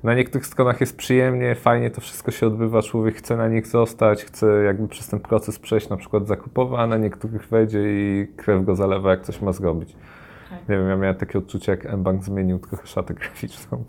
na 0.03 0.15
niektórych 0.15 0.47
stronach 0.47 0.81
jest 0.81 0.97
przyjemnie, 0.97 1.55
fajnie 1.55 1.91
to 1.91 2.01
wszystko 2.01 2.31
się 2.31 2.47
odbywa, 2.47 2.83
człowiek 2.83 3.17
chce 3.17 3.37
na 3.37 3.49
nich 3.49 3.67
zostać, 3.67 4.25
chce 4.25 4.63
jakby 4.65 4.89
przez 4.89 5.09
ten 5.09 5.21
proces 5.21 5.59
przejść 5.59 5.89
na 5.89 5.97
przykład 5.97 6.27
zakupowy, 6.27 6.77
a 6.77 6.87
na 6.87 6.97
niektórych 6.97 7.49
wejdzie 7.49 7.81
i 7.83 8.29
krew 8.37 8.65
go 8.65 8.77
zalewa, 8.77 9.11
jak 9.11 9.23
coś 9.23 9.41
ma 9.41 9.53
zrobić. 9.53 9.97
Tak. 10.51 10.69
Nie 10.69 10.77
wiem, 10.77 10.89
ja 10.89 10.97
miałem 10.97 11.17
takie 11.17 11.39
odczucie, 11.39 11.73
jak 11.73 11.93
mBank 11.93 12.25
zmienił 12.25 12.59
trochę 12.59 12.87
szatę 12.87 13.15
graficzną. 13.15 13.85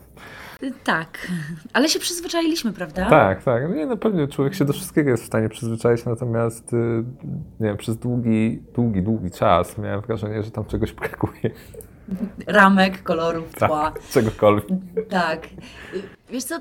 Tak, 0.83 1.27
ale 1.73 1.89
się 1.89 1.99
przyzwyczailiśmy, 1.99 2.73
prawda? 2.73 3.09
Tak, 3.09 3.43
tak. 3.43 3.75
Nie, 3.75 3.85
no 3.85 3.97
pewnie 3.97 4.27
człowiek 4.27 4.55
się 4.55 4.65
do 4.65 4.73
wszystkiego 4.73 5.09
jest 5.09 5.23
w 5.23 5.27
stanie 5.27 5.49
przyzwyczaić, 5.49 6.05
natomiast 6.05 6.73
y, 6.73 7.03
nie 7.59 7.67
wiem, 7.67 7.77
przez 7.77 7.97
długi, 7.97 8.63
długi, 8.75 9.01
długi 9.01 9.31
czas 9.31 9.77
miałem 9.77 10.01
wrażenie, 10.01 10.43
że 10.43 10.51
tam 10.51 10.65
czegoś 10.65 10.93
brakuje. 10.93 11.51
ramek, 12.47 13.03
kolorów, 13.03 13.55
tła. 13.55 13.91
Tak, 13.91 14.07
czegokolwiek. 14.09 14.79
Tak. 15.09 15.47
Wiesz 16.29 16.43
co, 16.43 16.55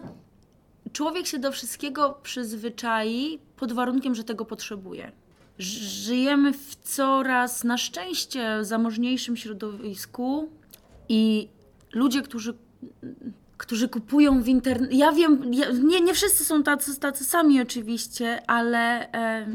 człowiek 0.93 1.27
się 1.27 1.39
do 1.39 1.53
wszystkiego 1.53 2.19
przyzwyczai 2.23 3.39
pod 3.57 3.73
warunkiem, 3.73 4.15
że 4.15 4.25
tego 4.25 4.45
potrzebuje. 4.45 5.13
Żyjemy 5.59 6.53
w 6.53 6.77
coraz 6.77 7.65
na 7.65 7.79
szczęście 7.79 8.65
zamożniejszym 8.65 9.37
środowisku 9.37 10.49
i 11.09 11.49
ludzie, 11.93 12.23
którzy, 12.23 12.55
którzy 13.65 13.89
kupują 13.89 14.43
w 14.43 14.49
internecie. 14.49 14.97
Ja 14.97 15.13
wiem, 15.13 15.55
ja, 15.55 15.67
nie, 15.71 16.01
nie 16.01 16.15
wszyscy 16.15 16.45
są 16.45 16.63
tacy, 16.63 17.01
tacy 17.01 17.25
sami 17.25 17.61
oczywiście, 17.63 18.43
ale 18.47 19.13
e, 19.13 19.47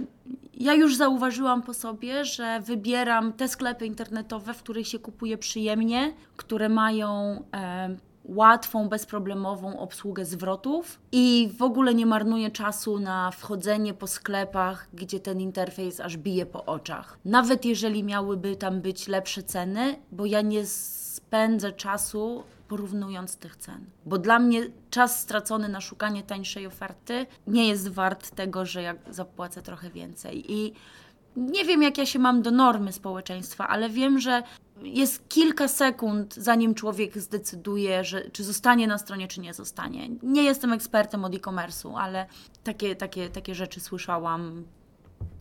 ja 0.53 0.73
już 0.73 0.95
zauważyłam 0.95 1.61
po 1.61 1.73
sobie, 1.73 2.25
że 2.25 2.59
wybieram 2.65 3.33
te 3.33 3.47
sklepy 3.47 3.85
internetowe, 3.85 4.53
w 4.53 4.63
których 4.63 4.87
się 4.87 4.99
kupuje 4.99 5.37
przyjemnie, 5.37 6.13
które 6.37 6.69
mają. 6.69 7.43
E, 7.53 8.09
łatwą, 8.29 8.89
bezproblemową 8.89 9.79
obsługę 9.79 10.25
zwrotów 10.25 10.99
i 11.11 11.49
w 11.57 11.61
ogóle 11.61 11.93
nie 11.93 12.05
marnuję 12.05 12.51
czasu 12.51 12.99
na 12.99 13.31
wchodzenie 13.31 13.93
po 13.93 14.07
sklepach, 14.07 14.87
gdzie 14.93 15.19
ten 15.19 15.41
interfejs 15.41 15.99
aż 15.99 16.17
bije 16.17 16.45
po 16.45 16.65
oczach. 16.65 17.19
Nawet 17.25 17.65
jeżeli 17.65 18.03
miałyby 18.03 18.55
tam 18.55 18.81
być 18.81 19.07
lepsze 19.07 19.43
ceny, 19.43 19.95
bo 20.11 20.25
ja 20.25 20.41
nie 20.41 20.65
spędzę 20.65 21.71
czasu 21.71 22.43
porównując 22.69 23.37
tych 23.37 23.55
cen. 23.55 23.85
Bo 24.05 24.17
dla 24.17 24.39
mnie 24.39 24.61
czas 24.89 25.21
stracony 25.21 25.69
na 25.69 25.81
szukanie 25.81 26.23
tańszej 26.23 26.67
oferty 26.67 27.25
nie 27.47 27.67
jest 27.67 27.89
wart 27.89 28.29
tego, 28.29 28.65
że 28.65 28.81
ja 28.81 28.95
zapłacę 29.09 29.61
trochę 29.61 29.89
więcej. 29.89 30.51
I 30.51 30.73
nie 31.35 31.65
wiem, 31.65 31.81
jak 31.81 31.97
ja 31.97 32.05
się 32.05 32.19
mam 32.19 32.41
do 32.41 32.51
normy 32.51 32.91
społeczeństwa, 32.91 33.67
ale 33.67 33.89
wiem, 33.89 34.19
że 34.19 34.43
jest 34.83 35.29
kilka 35.29 35.67
sekund, 35.67 36.35
zanim 36.35 36.75
człowiek 36.75 37.17
zdecyduje, 37.17 38.03
że, 38.03 38.31
czy 38.31 38.43
zostanie 38.43 38.87
na 38.87 38.97
stronie, 38.97 39.27
czy 39.27 39.41
nie 39.41 39.53
zostanie. 39.53 40.09
Nie 40.23 40.43
jestem 40.43 40.73
ekspertem 40.73 41.25
od 41.25 41.35
e-commerce'u, 41.35 41.93
ale 41.97 42.25
takie, 42.63 42.95
takie, 42.95 43.29
takie 43.29 43.55
rzeczy 43.55 43.79
słyszałam 43.79 44.63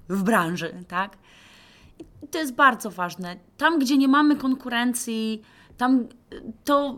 w 0.08 0.22
branży, 0.22 0.84
tak? 0.88 1.16
I 2.22 2.28
to 2.28 2.38
jest 2.38 2.54
bardzo 2.54 2.90
ważne. 2.90 3.36
Tam, 3.56 3.78
gdzie 3.78 3.98
nie 3.98 4.08
mamy 4.08 4.36
konkurencji, 4.36 5.42
tam 5.78 6.06
to, 6.64 6.96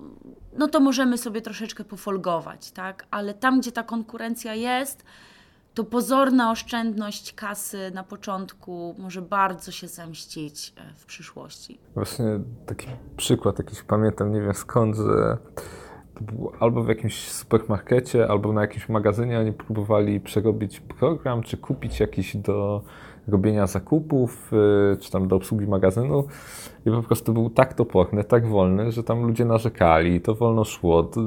no 0.59 0.69
to 0.69 0.81
możemy 0.81 1.19
sobie 1.19 1.41
troszeczkę 1.43 1.85
pofolgować, 1.85 2.71
tak? 2.71 3.07
Ale 3.11 3.35
tam, 3.35 3.61
gdzie 3.61 3.73
ta 3.73 3.83
konkurencja 3.83 4.55
jest, 4.55 5.05
to 5.75 5.85
pozorna 5.85 6.51
oszczędność 6.51 7.33
kasy 7.35 7.91
na 7.95 8.05
początku 8.05 8.95
może 8.99 9.23
bardzo 9.23 9.73
się 9.73 9.89
zemścić 9.89 10.73
e, 10.77 10.95
w 10.97 11.07
przyszłości. 11.07 11.79
Właśnie 11.95 12.41
taki 12.67 12.87
przykład 13.17 13.59
jakiś 13.59 13.83
pamiętam, 13.83 14.33
nie 14.33 14.41
wiem 14.41 14.55
skąd, 14.55 14.97
że 14.97 15.39
albo 16.61 16.83
w 16.83 16.89
jakimś 16.89 17.31
supermarkecie, 17.31 18.29
albo 18.29 18.53
na 18.53 18.61
jakimś 18.61 18.89
magazynie 18.89 19.39
oni 19.39 19.53
próbowali 19.53 20.21
przerobić 20.21 20.81
program, 20.81 21.43
czy 21.43 21.57
kupić 21.57 22.01
jakiś 22.01 22.37
do 22.37 22.83
robienia 23.33 23.67
zakupów, 23.67 24.53
y, 24.93 24.97
czy 24.97 25.11
tam 25.11 25.29
do 25.29 25.37
obsługi 25.37 25.67
magazynu 25.67 26.25
i 26.87 26.91
po 26.91 27.03
prostu 27.03 27.33
był 27.33 27.51
tak 27.51 27.75
toporny, 27.75 28.25
tak 28.25 28.47
wolny, 28.47 28.93
że 28.93 29.03
tam 29.03 29.27
ludzie 29.27 29.45
narzekali, 29.45 30.21
to 30.21 30.35
wolno 30.35 30.65
szło, 30.65 31.03
to 31.03 31.21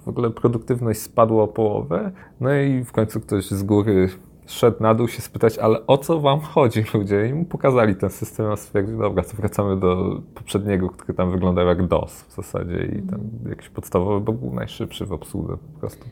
w 0.00 0.08
ogóle 0.08 0.30
produktywność 0.30 1.00
spadła 1.00 1.42
o 1.42 1.48
połowę, 1.48 2.12
no 2.40 2.54
i 2.54 2.84
w 2.84 2.92
końcu 2.92 3.20
ktoś 3.20 3.50
z 3.50 3.62
góry 3.62 4.08
szedł 4.46 4.82
na 4.82 4.94
dół 4.94 5.08
się 5.08 5.22
spytać, 5.22 5.58
ale 5.58 5.86
o 5.86 5.98
co 5.98 6.20
wam 6.20 6.40
chodzi 6.40 6.84
ludzie? 6.94 7.28
I 7.28 7.34
mu 7.34 7.44
pokazali 7.44 7.96
ten 7.96 8.10
system, 8.10 8.46
a 8.46 8.56
stwierdzili, 8.56 8.98
dobra, 8.98 9.22
to 9.22 9.36
wracamy 9.36 9.80
do 9.80 10.20
poprzedniego, 10.34 10.88
który 10.90 11.14
tam 11.14 11.30
wyglądał 11.30 11.66
jak 11.66 11.86
DOS 11.86 12.22
w 12.22 12.34
zasadzie 12.34 12.84
i 12.98 13.02
tam 13.02 13.20
jakiś 13.48 13.68
podstawowy, 13.68 14.20
bo 14.20 14.32
był 14.32 14.54
najszybszy 14.54 15.06
w 15.06 15.12
obsłudze 15.12 15.56
po 15.56 15.80
prostu. 15.80 16.04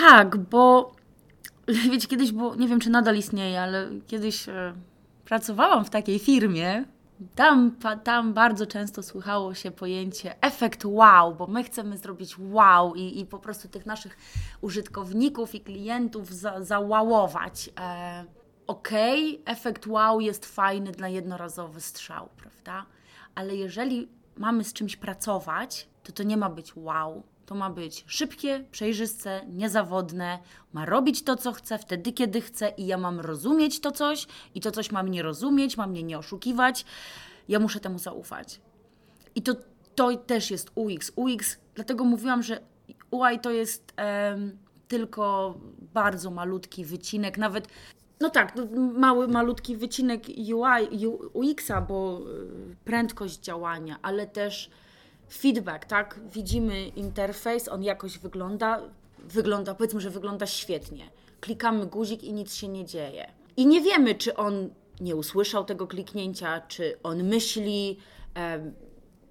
Tak, 0.00 0.36
bo 0.36 0.95
wiecie, 1.92 2.08
kiedyś 2.08 2.32
było, 2.32 2.54
nie 2.54 2.68
wiem 2.68 2.80
czy 2.80 2.90
nadal 2.90 3.16
istnieje, 3.16 3.62
ale 3.62 3.90
kiedyś 4.06 4.48
e, 4.48 4.74
pracowałam 5.24 5.84
w 5.84 5.90
takiej 5.90 6.18
firmie, 6.18 6.84
tam, 7.34 7.76
tam 8.04 8.34
bardzo 8.34 8.66
często 8.66 9.02
słychało 9.02 9.54
się 9.54 9.70
pojęcie 9.70 10.42
efekt 10.42 10.84
wow, 10.84 11.34
bo 11.34 11.46
my 11.46 11.64
chcemy 11.64 11.98
zrobić 11.98 12.36
wow 12.38 12.94
i, 12.94 13.20
i 13.20 13.26
po 13.26 13.38
prostu 13.38 13.68
tych 13.68 13.86
naszych 13.86 14.16
użytkowników 14.60 15.54
i 15.54 15.60
klientów 15.60 16.34
za, 16.34 16.64
załałować. 16.64 17.70
E, 17.80 18.24
Okej, 18.66 19.40
okay, 19.40 19.54
efekt 19.54 19.86
wow 19.86 20.20
jest 20.20 20.46
fajny 20.46 20.92
dla 20.92 21.08
jednorazowy 21.08 21.80
strzał, 21.80 22.28
prawda? 22.36 22.86
Ale 23.34 23.56
jeżeli 23.56 24.08
mamy 24.36 24.64
z 24.64 24.72
czymś 24.72 24.96
pracować, 24.96 25.88
to 26.02 26.12
to 26.12 26.22
nie 26.22 26.36
ma 26.36 26.50
być 26.50 26.76
wow, 26.76 27.22
to 27.46 27.54
ma 27.54 27.70
być 27.70 28.04
szybkie, 28.06 28.64
przejrzyste, 28.70 29.40
niezawodne, 29.48 30.38
ma 30.72 30.84
robić 30.86 31.22
to, 31.22 31.36
co 31.36 31.52
chce, 31.52 31.78
wtedy, 31.78 32.12
kiedy 32.12 32.40
chce, 32.40 32.68
i 32.68 32.86
ja 32.86 32.98
mam 32.98 33.20
rozumieć 33.20 33.80
to 33.80 33.92
coś, 33.92 34.26
i 34.54 34.60
to 34.60 34.70
coś 34.70 34.92
ma 34.92 35.02
mnie 35.02 35.22
rozumieć, 35.22 35.76
ma 35.76 35.86
mnie 35.86 36.02
nie 36.02 36.18
oszukiwać. 36.18 36.84
Ja 37.48 37.58
muszę 37.58 37.80
temu 37.80 37.98
zaufać. 37.98 38.60
I 39.34 39.42
to, 39.42 39.54
to 39.94 40.16
też 40.16 40.50
jest 40.50 40.70
UX. 40.74 41.12
UX, 41.16 41.56
dlatego 41.74 42.04
mówiłam, 42.04 42.42
że 42.42 42.60
UI 43.10 43.40
to 43.42 43.50
jest 43.50 43.94
tylko 44.88 45.54
bardzo 45.94 46.30
malutki 46.30 46.84
wycinek, 46.84 47.38
nawet 47.38 47.68
no 48.20 48.30
tak, 48.30 48.54
mały, 48.94 49.28
malutki 49.28 49.76
wycinek 49.76 50.22
UI, 50.54 51.06
UX-a, 51.32 51.80
bo 51.80 52.20
y, 52.72 52.76
prędkość 52.84 53.38
działania, 53.38 53.98
ale 54.02 54.26
też 54.26 54.70
feedback, 55.28 55.84
tak? 55.84 56.20
Widzimy 56.32 56.88
interfejs, 56.88 57.68
on 57.68 57.82
jakoś 57.82 58.18
wygląda, 58.18 58.80
wygląda, 59.18 59.74
powiedzmy, 59.74 60.00
że 60.00 60.10
wygląda 60.10 60.46
świetnie. 60.46 61.10
Klikamy 61.40 61.86
guzik 61.86 62.24
i 62.24 62.32
nic 62.32 62.54
się 62.54 62.68
nie 62.68 62.84
dzieje. 62.84 63.32
I 63.56 63.66
nie 63.66 63.80
wiemy, 63.80 64.14
czy 64.14 64.36
on 64.36 64.70
nie 65.00 65.16
usłyszał 65.16 65.64
tego 65.64 65.86
kliknięcia, 65.86 66.60
czy 66.60 66.98
on 67.02 67.22
myśli, 67.22 67.98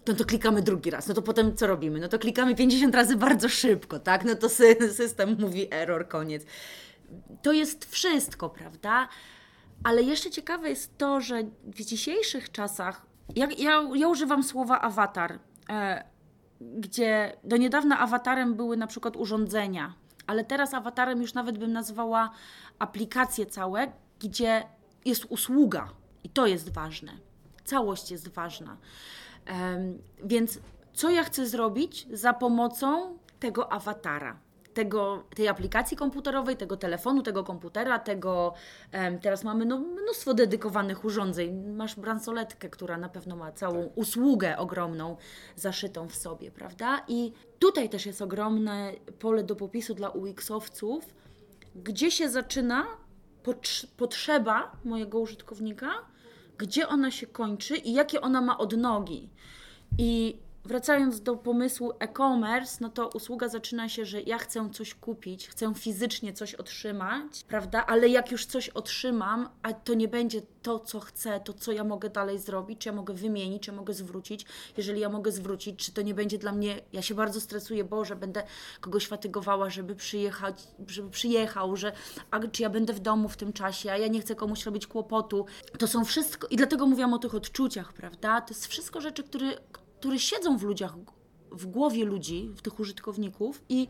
no 0.08 0.14
to 0.16 0.26
klikamy 0.26 0.62
drugi 0.62 0.90
raz. 0.90 1.08
No 1.08 1.14
to 1.14 1.22
potem 1.22 1.56
co 1.56 1.68
robimy? 1.68 2.00
No 2.00 2.08
to 2.08 2.20
klikamy 2.20 2.56
50 2.56 2.96
razy 2.96 3.16
bardzo 3.16 3.50
szybko, 3.50 4.00
tak? 4.00 4.26
No 4.26 4.36
to 4.36 4.50
system 4.96 5.36
mówi 5.40 5.68
error, 5.72 6.08
koniec. 6.08 6.46
To 7.42 7.52
jest 7.52 7.86
wszystko, 7.86 8.50
prawda? 8.50 9.08
Ale 9.84 10.04
jeszcze 10.04 10.32
ciekawe 10.32 10.70
jest 10.70 10.98
to, 10.98 11.22
że 11.22 11.44
w 11.64 11.84
dzisiejszych 11.84 12.52
czasach, 12.52 13.06
ja, 13.36 13.48
ja, 13.58 13.90
ja 13.96 14.08
używam 14.08 14.44
słowa 14.44 14.82
awatar 14.82 15.40
E, 15.40 15.55
gdzie 16.60 17.38
do 17.44 17.58
niedawna 17.58 18.00
awatarem 18.00 18.56
były 18.56 18.78
na 18.78 18.88
przykład 18.88 19.16
urządzenia, 19.16 19.94
ale 20.28 20.44
teraz 20.44 20.74
awatarem 20.74 21.22
już 21.22 21.34
nawet 21.34 21.58
bym 21.58 21.74
nazwała 21.74 22.30
aplikacje 22.80 23.46
całe, 23.46 23.92
gdzie 24.20 24.64
jest 25.06 25.26
usługa 25.30 25.90
i 26.24 26.30
to 26.30 26.48
jest 26.48 26.74
ważne. 26.74 27.12
Całość 27.64 28.12
jest 28.12 28.28
ważna. 28.28 28.78
Więc 30.24 30.60
co 30.94 31.10
ja 31.10 31.24
chcę 31.24 31.48
zrobić 31.48 32.08
za 32.12 32.34
pomocą 32.34 33.18
tego 33.40 33.72
awatara? 33.72 34.45
Tego, 34.76 35.24
tej 35.36 35.48
aplikacji 35.48 35.98
komputerowej, 35.98 36.58
tego 36.58 36.78
telefonu, 36.78 37.22
tego 37.22 37.44
komputera, 37.44 38.00
tego 38.00 38.54
teraz 39.22 39.44
mamy 39.44 39.66
no, 39.66 39.80
mnóstwo 39.80 40.34
dedykowanych 40.34 41.06
urządzeń. 41.06 41.74
Masz 41.76 41.96
bransoletkę, 41.96 42.70
która 42.70 42.98
na 42.98 43.10
pewno 43.10 43.36
ma 43.36 43.52
całą 43.52 43.86
usługę 43.96 44.58
ogromną 44.58 45.18
zaszytą 45.56 46.08
w 46.08 46.16
sobie, 46.16 46.52
prawda? 46.52 47.06
I 47.08 47.32
tutaj 47.60 47.90
też 47.90 48.06
jest 48.06 48.22
ogromne 48.22 48.92
pole 49.20 49.44
do 49.44 49.56
popisu 49.56 49.94
dla 49.94 50.10
UX-owców, 50.10 51.02
gdzie 51.76 52.12
się 52.12 52.30
zaczyna 52.30 52.86
potrzeba 53.98 54.72
mojego 54.84 55.20
użytkownika, 55.20 55.92
gdzie 56.58 56.88
ona 56.88 57.12
się 57.12 57.28
kończy 57.28 57.76
i 57.76 57.94
jakie 57.94 58.22
ona 58.22 58.42
ma 58.42 58.58
odnogi. 58.58 59.30
I 59.98 60.40
wracając 60.66 61.22
do 61.22 61.36
pomysłu 61.36 61.92
e-commerce, 62.00 62.78
no 62.82 62.90
to 62.90 63.10
usługa 63.10 63.50
zaczyna 63.50 63.90
się, 63.90 64.06
że 64.06 64.22
ja 64.22 64.38
chcę 64.38 64.70
coś 64.74 64.96
kupić, 64.96 65.48
chcę 65.48 65.74
fizycznie 65.74 66.34
coś 66.34 66.56
otrzymać, 66.56 67.44
prawda? 67.48 67.86
Ale 67.86 68.08
jak 68.08 68.32
już 68.32 68.46
coś 68.46 68.70
otrzymam, 68.70 69.50
a 69.64 69.74
to 69.74 69.94
nie 69.94 70.08
będzie 70.08 70.42
to, 70.62 70.80
co 70.80 71.00
chcę, 71.00 71.40
to 71.40 71.54
co 71.54 71.72
ja 71.72 71.84
mogę 71.84 72.10
dalej 72.10 72.40
zrobić, 72.40 72.80
czy 72.80 72.90
ja 72.90 72.96
mogę 72.96 73.14
wymienić, 73.14 73.64
czy 73.64 73.72
ja 73.72 73.78
mogę 73.78 73.94
zwrócić. 73.94 74.46
Jeżeli 74.78 75.00
ja 75.00 75.10
mogę 75.10 75.32
zwrócić, 75.32 75.86
czy 75.86 75.92
to 75.92 76.02
nie 76.02 76.14
będzie 76.14 76.38
dla 76.38 76.52
mnie, 76.52 76.82
ja 76.94 77.02
się 77.02 77.16
bardzo 77.16 77.42
stresuję, 77.42 77.84
bo 77.84 78.06
że 78.06 78.16
będę 78.16 78.44
kogoś 78.82 79.08
fatygowała, 79.08 79.70
żeby 79.70 79.96
przyjechać, 79.96 80.68
żeby 80.88 81.10
przyjechał, 81.10 81.76
że 81.76 81.92
a 82.32 82.40
czy 82.40 82.64
ja 82.64 82.70
będę 82.70 82.94
w 82.94 83.00
domu 83.00 83.30
w 83.30 83.38
tym 83.38 83.54
czasie, 83.54 83.92
a 83.92 83.98
ja 83.98 84.08
nie 84.08 84.22
chcę 84.22 84.36
komuś 84.36 84.66
robić 84.66 84.88
kłopotu. 84.88 85.46
To 85.80 85.88
są 85.88 86.06
wszystko, 86.06 86.48
i 86.48 86.56
dlatego 86.56 86.88
mówiłam 86.88 87.14
o 87.14 87.20
tych 87.20 87.36
odczuciach, 87.36 87.94
prawda? 87.94 88.42
To 88.42 88.54
jest 88.54 88.68
wszystko 88.68 89.02
rzeczy, 89.02 89.24
które 89.24 89.48
które 90.00 90.20
siedzą 90.20 90.58
w 90.58 90.64
ludziach, 90.64 90.94
w 91.52 91.66
głowie 91.66 92.06
ludzi, 92.06 92.50
w 92.56 92.62
tych 92.62 92.80
użytkowników 92.80 93.64
i 93.70 93.88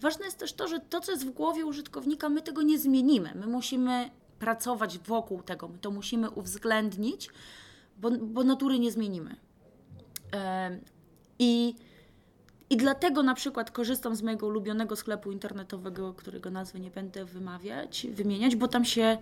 ważne 0.00 0.24
jest 0.24 0.38
też 0.38 0.52
to, 0.52 0.68
że 0.68 0.80
to, 0.80 1.00
co 1.00 1.12
jest 1.12 1.26
w 1.26 1.30
głowie 1.30 1.66
użytkownika, 1.66 2.28
my 2.28 2.42
tego 2.42 2.62
nie 2.62 2.78
zmienimy. 2.78 3.32
My 3.34 3.46
musimy 3.46 4.10
pracować 4.38 4.98
wokół 4.98 5.42
tego, 5.42 5.68
my 5.68 5.78
to 5.78 5.90
musimy 5.90 6.30
uwzględnić, 6.30 7.30
bo, 7.98 8.10
bo 8.10 8.44
natury 8.44 8.78
nie 8.78 8.92
zmienimy. 8.92 9.36
Em, 10.30 10.80
I, 11.38 11.74
I 12.70 12.76
dlatego 12.76 13.22
na 13.22 13.34
przykład 13.34 13.70
korzystam 13.70 14.16
z 14.16 14.22
mojego 14.22 14.46
ulubionego 14.46 14.96
sklepu 14.96 15.32
internetowego, 15.32 16.14
którego 16.14 16.50
nazwy 16.50 16.80
nie 16.80 16.90
będę 16.90 17.24
wymawiać, 17.24 18.06
wymieniać, 18.10 18.56
bo 18.56 18.68
tam 18.68 18.84
się 18.84 19.18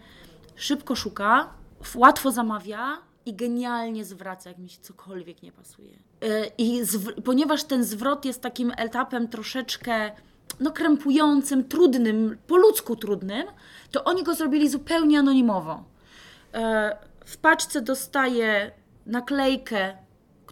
szybko 0.55 0.97
szuka, 0.97 1.53
łatwo 1.95 2.33
zamawia 2.33 2.99
i 3.27 3.35
genialnie 3.35 4.05
zwraca, 4.05 4.49
jak 4.51 4.59
mi 4.59 4.69
się 4.69 4.81
cokolwiek 4.81 5.43
nie 5.43 5.53
pasuje. 5.53 5.93
E, 6.23 6.47
I 6.59 6.81
ponieważ 7.25 7.65
ten 7.65 7.85
zwrot 7.85 8.25
jest 8.25 8.41
takim 8.43 8.73
etapem 8.77 9.29
troszeczkę 9.29 10.13
no, 10.61 10.71
krępującym, 10.71 11.65
trudnym, 11.65 12.39
po 12.47 12.57
ludzku 12.57 12.97
trudnym, 12.97 13.47
to 13.91 14.05
oni 14.05 14.23
go 14.23 14.35
zrobili 14.35 14.69
zupełnie 14.69 15.19
anonimowo. 15.19 15.85
E, 16.55 16.97
W 17.25 17.37
paczce 17.37 17.81
dostaję 17.81 18.71
naklejkę, 19.07 19.97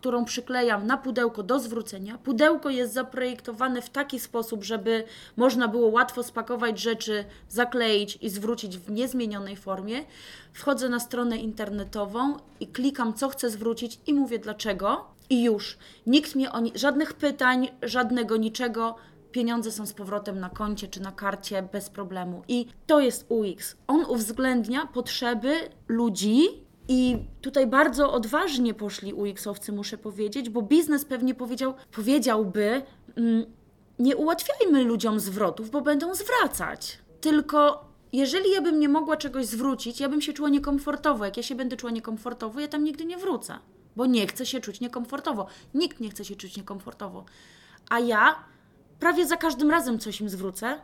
którą 0.03 0.25
przyklejam 0.25 0.87
na 0.87 0.97
pudełko 0.97 1.43
do 1.43 1.59
zwrócenia. 1.61 2.19
Pudełko 2.19 2.71
jest 2.71 2.93
zaprojektowane 2.93 3.83
w 3.83 3.91
taki 3.91 4.21
sposób, 4.21 4.65
żeby 4.65 5.05
można 5.37 5.69
było 5.69 5.89
łatwo 5.89 6.23
spakować 6.23 6.79
rzeczy, 6.81 7.25
zakleić 7.49 8.19
i 8.21 8.31
zwrócić 8.31 8.79
w 8.79 8.91
niezmienionej 8.91 9.57
formie. 9.57 10.05
Wchodzę 10.53 10.89
na 10.89 11.01
stronę 11.01 11.37
internetową 11.37 12.37
i 12.61 12.67
klikam, 12.67 13.15
co 13.15 13.29
chcę 13.29 13.51
zwrócić 13.51 14.01
i 14.07 14.15
mówię 14.15 14.39
dlaczego. 14.39 15.05
I 15.31 15.43
już. 15.45 15.79
Nikt 16.07 16.35
mnie 16.35 16.53
o 16.53 16.61
ni- 16.61 16.73
żadnych 16.75 17.13
pytań, 17.13 17.69
żadnego 17.83 18.37
niczego. 18.37 18.95
Pieniądze 19.33 19.73
są 19.73 19.87
z 19.87 19.93
powrotem 19.93 20.41
na 20.41 20.49
koncie 20.51 20.89
czy 20.89 21.01
na 21.01 21.13
karcie 21.13 21.63
bez 21.73 21.91
problemu. 21.91 22.43
I 22.49 22.67
to 22.87 23.01
jest 23.01 23.27
UX. 23.29 23.77
On 23.87 24.05
uwzględnia 24.09 24.87
potrzeby 24.87 25.55
ludzi, 25.89 26.49
i 26.89 27.19
tutaj 27.41 27.67
bardzo 27.67 28.13
odważnie 28.13 28.75
poszli 28.75 29.15
UX-owcy, 29.15 29.73
muszę 29.73 29.99
powiedzieć, 29.99 30.51
bo 30.51 30.63
biznes 30.63 31.05
pewnie 31.05 31.35
powiedział, 31.35 31.75
powiedziałby, 31.93 32.83
mm, 33.17 33.45
nie 33.99 34.17
ułatwiajmy 34.17 34.85
ludziom 34.85 35.21
zwrotów, 35.21 35.71
bo 35.71 35.81
będą 35.81 36.15
zwracać. 36.15 36.99
Tylko 37.21 37.85
jeżeli 38.13 38.51
ja 38.51 38.63
bym 38.63 38.81
nie 38.81 38.89
mogła 38.89 39.17
czegoś 39.17 39.47
zwrócić, 39.47 40.01
ja 40.01 40.09
bym 40.09 40.21
się 40.21 40.33
czuła 40.33 40.49
niekomfortowo. 40.49 41.25
Jak 41.25 41.37
ja 41.37 41.43
się 41.43 41.55
będę 41.55 41.77
czuła 41.77 41.93
niekomfortowo, 41.93 42.61
ja 42.61 42.69
tam 42.69 42.85
nigdy 42.85 43.05
nie 43.05 43.17
wrócę, 43.17 43.59
bo 43.97 44.07
nie 44.07 44.27
chcę 44.27 44.47
się 44.47 44.61
czuć 44.61 44.81
niekomfortowo. 44.81 45.47
Nikt 45.75 46.01
nie 46.01 46.11
chce 46.11 46.25
się 46.25 46.37
czuć 46.37 46.57
niekomfortowo. 46.57 47.25
A 47.89 47.99
ja 47.99 48.45
prawie 49.01 49.27
za 49.27 49.37
każdym 49.37 49.71
razem 49.71 49.99
coś 49.99 50.21
im 50.21 50.29
zwrócę, 50.29 50.79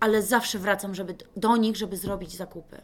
ale 0.00 0.22
zawsze 0.22 0.58
wracam 0.58 0.94
żeby, 0.94 1.14
do 1.36 1.56
nich, 1.56 1.76
żeby 1.76 1.96
zrobić 1.96 2.36
zakupy. 2.36 2.82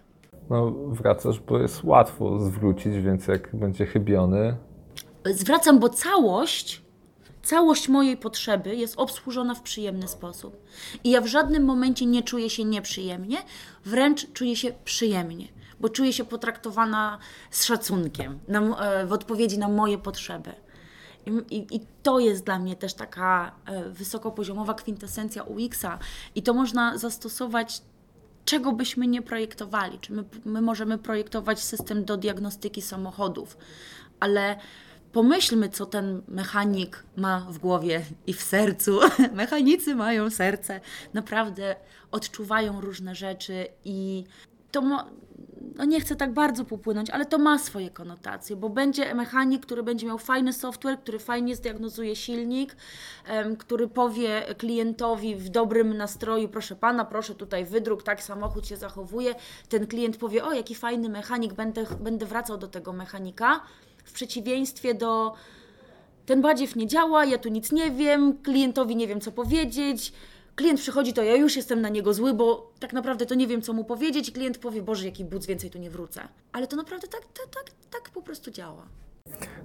No, 0.50 0.70
wracasz, 0.70 1.40
bo 1.40 1.58
jest 1.58 1.84
łatwo 1.84 2.38
zwrócić, 2.38 2.98
więc 2.98 3.26
jak 3.26 3.56
będzie 3.56 3.86
chybiony, 3.86 4.56
zwracam, 5.34 5.78
bo 5.78 5.88
całość, 5.88 6.82
całość 7.42 7.88
mojej 7.88 8.16
potrzeby 8.16 8.76
jest 8.76 8.94
obsłużona 8.98 9.54
w 9.54 9.62
przyjemny 9.62 10.08
sposób. 10.08 10.62
I 11.04 11.10
ja 11.10 11.20
w 11.20 11.26
żadnym 11.26 11.64
momencie 11.64 12.06
nie 12.06 12.22
czuję 12.22 12.50
się 12.50 12.64
nieprzyjemnie, 12.64 13.38
wręcz 13.84 14.32
czuję 14.32 14.56
się 14.56 14.72
przyjemnie, 14.84 15.48
bo 15.80 15.88
czuję 15.88 16.12
się 16.12 16.24
potraktowana 16.24 17.18
z 17.50 17.64
szacunkiem 17.64 18.38
na, 18.48 18.60
e, 18.60 19.06
w 19.06 19.12
odpowiedzi 19.12 19.58
na 19.58 19.68
moje 19.68 19.98
potrzeby. 19.98 20.52
I, 21.26 21.56
i, 21.56 21.76
I 21.76 21.80
to 22.02 22.18
jest 22.18 22.44
dla 22.44 22.58
mnie 22.58 22.76
też 22.76 22.94
taka 22.94 23.52
e, 23.66 23.88
wysokopoziomowa 23.90 24.74
kwintesencja 24.74 25.42
UX-a 25.42 25.98
i 26.34 26.42
to 26.42 26.54
można 26.54 26.98
zastosować 26.98 27.82
czego 28.46 28.72
byśmy 28.72 29.06
nie 29.06 29.22
projektowali. 29.22 29.98
Czy 29.98 30.12
my, 30.12 30.24
my 30.44 30.60
możemy 30.62 30.98
projektować 30.98 31.62
system 31.62 32.04
do 32.04 32.16
diagnostyki 32.16 32.82
samochodów, 32.82 33.56
ale 34.20 34.56
pomyślmy, 35.12 35.68
co 35.68 35.86
ten 35.86 36.22
mechanik 36.28 37.04
ma 37.16 37.40
w 37.50 37.58
głowie 37.58 38.02
i 38.26 38.32
w 38.32 38.42
sercu. 38.42 39.00
Mechanicy 39.32 39.94
mają 39.94 40.30
serce, 40.30 40.80
naprawdę 41.14 41.76
odczuwają 42.10 42.80
różne 42.80 43.14
rzeczy 43.14 43.66
i 43.84 44.24
to 44.70 45.06
no 45.76 45.84
nie 45.84 46.00
chcę 46.00 46.16
tak 46.16 46.32
bardzo 46.32 46.64
popłynąć, 46.64 47.10
ale 47.10 47.26
to 47.26 47.38
ma 47.38 47.58
swoje 47.58 47.90
konotacje, 47.90 48.56
bo 48.56 48.68
będzie 48.68 49.14
mechanik, 49.14 49.66
który 49.66 49.82
będzie 49.82 50.06
miał 50.06 50.18
fajny 50.18 50.52
software, 50.52 50.98
który 50.98 51.18
fajnie 51.18 51.56
zdiagnozuje 51.56 52.16
silnik, 52.16 52.76
który 53.58 53.88
powie 53.88 54.42
klientowi 54.58 55.36
w 55.36 55.48
dobrym 55.48 55.96
nastroju, 55.96 56.48
proszę 56.48 56.76
pana, 56.76 57.04
proszę 57.04 57.34
tutaj 57.34 57.64
wydruk, 57.64 58.02
tak 58.02 58.22
samochód 58.22 58.66
się 58.66 58.76
zachowuje. 58.76 59.34
Ten 59.68 59.86
klient 59.86 60.16
powie, 60.16 60.44
o 60.44 60.52
jaki 60.52 60.74
fajny 60.74 61.08
mechanik, 61.08 61.54
będę, 61.54 61.86
będę 62.00 62.26
wracał 62.26 62.58
do 62.58 62.68
tego 62.68 62.92
mechanika. 62.92 63.60
W 64.04 64.12
przeciwieństwie 64.12 64.94
do 64.94 65.34
ten 66.26 66.42
badziew 66.42 66.76
nie 66.76 66.86
działa, 66.86 67.24
ja 67.24 67.38
tu 67.38 67.48
nic 67.48 67.72
nie 67.72 67.90
wiem, 67.90 68.38
klientowi 68.38 68.96
nie 68.96 69.06
wiem 69.06 69.20
co 69.20 69.32
powiedzieć. 69.32 70.12
Klient 70.56 70.80
przychodzi, 70.80 71.12
to 71.12 71.22
ja 71.22 71.34
już 71.36 71.56
jestem 71.56 71.80
na 71.80 71.88
niego 71.88 72.14
zły, 72.14 72.34
bo 72.34 72.72
tak 72.80 72.92
naprawdę 72.92 73.26
to 73.26 73.34
nie 73.34 73.46
wiem, 73.46 73.62
co 73.62 73.72
mu 73.72 73.84
powiedzieć. 73.84 74.28
I 74.28 74.32
klient 74.32 74.58
powie, 74.58 74.82
Boże, 74.82 75.04
jaki 75.06 75.24
buc, 75.24 75.46
więcej 75.46 75.70
tu 75.70 75.78
nie 75.78 75.90
wrócę. 75.90 76.20
Ale 76.52 76.66
to 76.66 76.76
naprawdę 76.76 77.08
tak, 77.08 77.20
tak, 77.20 77.46
tak, 77.54 77.64
tak 77.90 78.10
po 78.14 78.22
prostu 78.22 78.50
działa. 78.50 78.82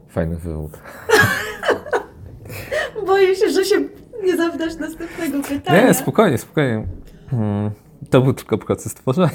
fajny 0.09 0.37
wywód. 0.37 0.71
Boję 3.07 3.35
się, 3.35 3.49
że 3.49 3.65
się 3.65 3.75
nie 4.23 4.37
zawdasz 4.37 4.75
następnego 4.75 5.41
pytania. 5.41 5.87
Nie, 5.87 5.93
spokojnie, 5.93 6.37
spokojnie. 6.37 6.87
Hmm, 7.29 7.71
To 8.09 8.21
był 8.21 8.33
tylko 8.33 8.57
proces 8.57 8.93
tworzenia. 8.93 9.29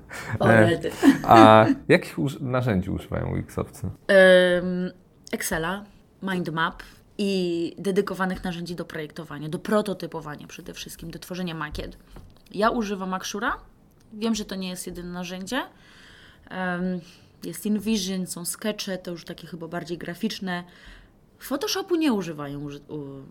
Rety. 0.40 0.90
A 1.24 1.66
jakich 1.88 2.16
narzędzi 2.40 2.90
używają 2.90 3.32
UX-owcy? 3.34 3.84
Ym, 3.86 4.90
Excela, 5.32 5.84
mindmap 6.22 6.82
i 7.18 7.74
dedykowanych 7.78 8.44
narzędzi 8.44 8.74
do 8.74 8.84
projektowania, 8.84 9.48
do 9.48 9.58
prototypowania 9.58 10.46
przede 10.46 10.74
wszystkim, 10.74 11.10
do 11.10 11.18
tworzenia 11.18 11.54
makiet. 11.54 11.96
Ja 12.50 12.70
używam 12.70 13.14
Axura. 13.14 13.56
Wiem, 14.12 14.34
że 14.34 14.44
to 14.44 14.54
nie 14.54 14.68
jest 14.68 14.86
jedyne 14.86 15.12
narzędzie. 15.12 15.62
Ym, 15.62 17.00
Jest 17.44 17.66
InVision, 17.66 18.26
są 18.26 18.44
sketche, 18.44 18.98
to 18.98 19.10
już 19.10 19.24
takie 19.24 19.46
chyba 19.46 19.68
bardziej 19.68 19.98
graficzne. 19.98 20.64
Photoshopu 21.38 21.96
nie 21.96 22.12
używają 22.12 22.68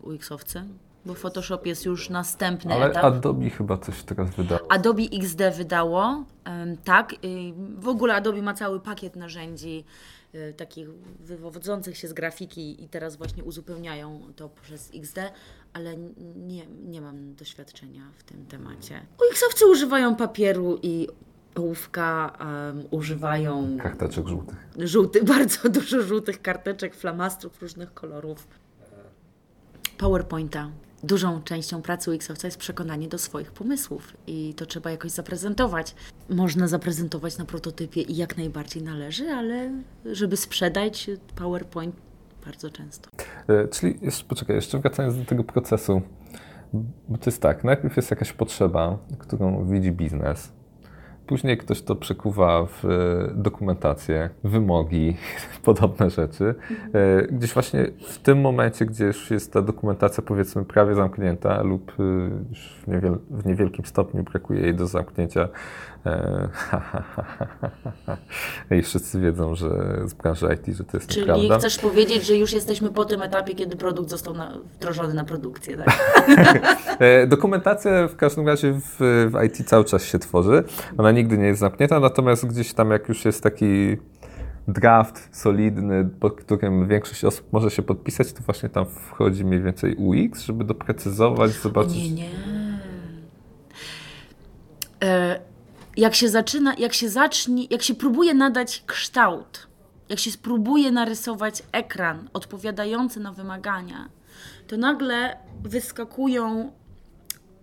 UX-owcy, 0.02 0.64
bo 1.06 1.14
Photoshop 1.14 1.66
jest 1.66 1.86
już 1.86 2.10
następny 2.10 2.74
Ale 2.74 2.86
etap. 2.86 3.04
Adobe 3.06 3.50
chyba 3.50 3.78
coś 3.78 4.04
teraz 4.04 4.30
wydało. 4.36 4.72
Adobe 4.72 5.04
XD 5.14 5.42
wydało, 5.58 6.26
tak. 6.84 7.14
y, 7.14 7.18
W 7.78 7.88
ogóle 7.88 8.14
Adobe 8.16 8.42
ma 8.42 8.54
cały 8.54 8.80
pakiet 8.80 9.16
narzędzi 9.16 9.86
y, 10.36 10.54
takich 10.58 10.88
wywodzących 11.20 11.98
się 11.98 12.08
z 12.08 12.14
grafiki 12.14 12.84
i 12.84 12.90
teraz 12.90 13.16
właśnie 13.16 13.44
uzupełniają 13.44 14.22
to 14.36 14.50
przez 14.50 14.92
XD, 14.96 15.18
ale 15.74 15.98
nie, 16.36 16.66
nie 16.68 17.02
mam 17.02 17.36
doświadczenia 17.36 18.02
w 18.18 18.24
tym 18.24 18.46
temacie. 18.46 19.06
UX-owcy 19.32 19.66
używają 19.72 20.16
papieru 20.16 20.80
i 20.82 21.08
ołówka, 21.56 22.38
em, 22.70 22.84
używają 22.92 23.78
Karteczek 23.82 24.28
żółtych. 24.28 24.58
żółtych, 24.78 25.24
bardzo 25.36 25.70
dużo 25.70 26.02
żółtych 26.02 26.42
karteczek, 26.42 26.96
flamastrów 26.96 27.62
różnych 27.62 27.94
kolorów. 27.94 28.48
PowerPointa. 29.98 30.70
Dużą 31.04 31.42
częścią 31.42 31.82
pracy 31.82 32.12
UX-owca 32.12 32.48
jest 32.48 32.58
przekonanie 32.58 33.08
do 33.08 33.18
swoich 33.18 33.52
pomysłów 33.52 34.14
i 34.28 34.54
to 34.54 34.66
trzeba 34.66 34.92
jakoś 34.92 35.12
zaprezentować. 35.12 35.96
Można 36.30 36.68
zaprezentować 36.68 37.38
na 37.38 37.46
prototypie 37.46 38.02
i 38.02 38.16
jak 38.16 38.38
najbardziej 38.38 38.84
należy, 38.84 39.30
ale 39.30 39.72
żeby 40.06 40.38
sprzedać 40.38 41.10
PowerPoint 41.36 41.96
bardzo 42.46 42.70
często. 42.70 43.10
E, 43.48 43.68
Czyli, 43.68 44.00
jeszcze, 44.02 44.26
poczekaj, 44.26 44.56
jeszcze 44.56 44.80
wracając 44.80 45.18
do 45.18 45.26
tego 45.26 45.44
procesu, 45.44 46.02
bo 47.10 47.18
to 47.18 47.30
jest 47.30 47.42
tak, 47.42 47.64
najpierw 47.64 47.96
jest 47.98 48.12
jakaś 48.12 48.34
potrzeba, 48.34 48.98
którą 49.20 49.70
widzi 49.70 49.92
biznes, 49.92 50.52
później 51.28 51.58
ktoś 51.58 51.82
to 51.82 51.96
przekuwa 51.96 52.66
w 52.66 52.86
e, 52.86 52.90
dokumentację, 53.34 54.30
wymogi, 54.44 55.18
podobne 55.66 56.10
rzeczy. 56.10 56.56
E, 56.94 57.28
Gdzieś 57.28 57.54
właśnie 57.54 57.86
w 58.08 58.18
tym 58.18 58.42
momencie, 58.42 58.86
gdzie 58.86 59.06
już 59.06 59.32
jest 59.32 59.54
ta 59.54 59.62
dokumentacja 59.62 60.24
powiedzmy 60.24 60.66
prawie 60.66 60.96
zamknięta 60.96 61.64
lub 61.64 61.92
e, 62.00 62.04
już 62.50 62.76
w, 62.88 63.18
w 63.42 63.46
niewielkim 63.46 63.86
stopniu 63.86 64.24
brakuje 64.24 64.62
jej 64.62 64.76
do 64.76 64.88
zamknięcia, 64.88 65.48
i 68.72 68.82
wszyscy 68.82 69.20
wiedzą, 69.20 69.56
że 69.56 69.70
z 70.06 70.14
branży 70.14 70.48
IT, 70.54 70.76
że 70.76 70.84
to 70.84 70.98
jest 70.98 71.10
Czyli 71.10 71.22
nieprawda. 71.22 71.60
chcesz 71.60 71.78
powiedzieć, 71.78 72.26
że 72.26 72.36
już 72.36 72.54
jesteśmy 72.54 72.92
po 72.92 73.06
tym 73.06 73.22
etapie, 73.22 73.56
kiedy 73.56 73.76
produkt 73.76 74.10
został 74.10 74.34
na, 74.34 74.58
wdrożony 74.74 75.14
na 75.14 75.24
produkcję, 75.24 75.78
tak? 75.78 76.00
E, 77.00 77.28
Dokumentacja 77.28 78.08
w 78.08 78.16
każdym 78.16 78.48
razie 78.48 78.74
w, 78.74 78.96
w 79.32 79.44
IT 79.46 79.70
cały 79.70 79.86
czas 79.86 80.04
się 80.04 80.20
tworzy. 80.20 80.64
Ona 80.98 81.12
nigdy 81.12 81.38
nie 81.38 81.46
jest 81.46 81.60
zamknięta, 81.60 82.00
natomiast 82.00 82.48
gdzieś 82.48 82.74
tam 82.74 82.92
jak 82.92 83.10
już 83.10 83.26
jest 83.26 83.44
taki 83.44 83.98
draft 84.68 85.38
solidny, 85.38 86.10
pod 86.20 86.34
którym 86.34 86.88
większość 86.88 87.26
osób 87.26 87.48
może 87.52 87.72
się 87.72 87.82
podpisać, 87.82 88.34
to 88.34 88.44
właśnie 88.44 88.70
tam 88.70 88.86
wchodzi 88.86 89.46
mniej 89.46 89.62
więcej 89.62 89.96
UX, 89.96 90.42
żeby 90.42 90.64
doprecyzować, 90.64 91.52
zobaczyć. 91.52 91.96
Nie, 91.96 92.12
nie. 92.12 92.30
E, 95.04 95.40
jak 95.98 96.16
się 96.16 96.30
zaczyna, 96.30 96.74
jak 96.78 96.94
się 96.94 97.10
zacznie, 97.10 97.66
jak 97.66 97.84
się 97.84 97.96
próbuje 97.96 98.34
nadać 98.34 98.84
kształt 98.86 99.74
jak 100.10 100.20
się 100.20 100.32
spróbuje 100.32 100.92
narysować 100.92 101.64
ekran 101.72 102.30
odpowiadający 102.34 103.20
na 103.20 103.32
wymagania, 103.34 104.10
to 104.68 104.78
nagle 104.78 105.38
wyskakują, 105.64 106.72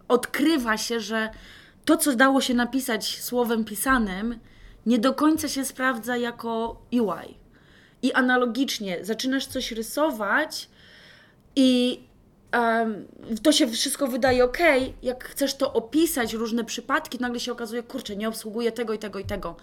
odkrywa 0.09 0.77
się, 0.77 1.01
że 1.01 1.31
to, 1.85 1.97
co 1.97 2.17
dało 2.17 2.41
się 2.41 2.55
napisać 2.55 3.21
słowem 3.21 3.65
pisanym, 3.65 4.39
nie 4.87 4.99
do 4.99 5.15
końca 5.15 5.49
się 5.49 5.65
sprawdza 5.65 6.17
jako 6.17 6.83
UI. 6.91 7.39
I 8.03 8.13
analogicznie 8.13 8.99
zaczynasz 9.05 9.47
coś 9.47 9.73
rysować 9.73 10.71
i 11.57 12.01
um, 12.55 13.07
to 13.43 13.53
się 13.53 13.67
wszystko 13.67 14.07
wydaje 14.07 14.45
ok. 14.45 14.59
Jak 15.03 15.25
chcesz 15.25 15.55
to 15.55 15.73
opisać, 15.73 16.35
różne 16.35 16.65
przypadki, 16.65 17.19
nagle 17.21 17.41
się 17.41 17.53
okazuje, 17.53 17.83
kurczę, 17.83 18.17
nie 18.17 18.29
obsługuje 18.29 18.73
tego 18.73 18.93
i 18.93 18.99
tego 18.99 19.19
i 19.19 19.25
tego. 19.25 19.57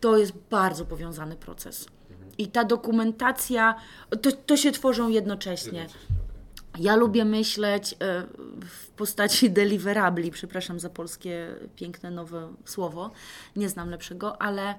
To 0.00 0.16
jest 0.18 0.32
bardzo 0.50 0.84
powiązany 0.84 1.36
proces. 1.36 1.86
I 2.38 2.48
ta 2.48 2.64
dokumentacja, 2.64 3.74
to, 4.22 4.32
to 4.32 4.56
się 4.56 4.72
tworzą 4.72 5.08
jednocześnie. 5.08 5.86
Ja 6.78 6.96
lubię 6.96 7.24
myśleć 7.24 7.92
e, 7.92 7.96
w 8.66 8.90
postaci 8.90 9.50
deliverabli, 9.60 10.30
przepraszam 10.30 10.80
za 10.80 10.90
polskie 10.90 11.54
piękne 11.76 12.10
nowe 12.10 12.54
słowo, 12.64 13.10
nie 13.56 13.68
znam 13.68 13.90
lepszego, 13.90 14.42
ale 14.42 14.74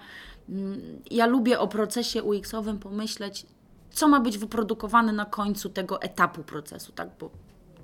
mm, 0.50 1.02
ja 1.12 1.26
lubię 1.26 1.60
o 1.60 1.68
procesie 1.68 2.24
UX-owym 2.24 2.80
pomyśleć, 2.80 3.46
co 3.96 4.08
ma 4.08 4.20
być 4.20 4.38
wyprodukowane 4.38 5.14
na 5.14 5.26
końcu 5.26 5.70
tego 5.70 6.02
etapu 6.02 6.44
procesu, 6.44 6.92
tak? 6.92 7.10
Bo, 7.20 7.30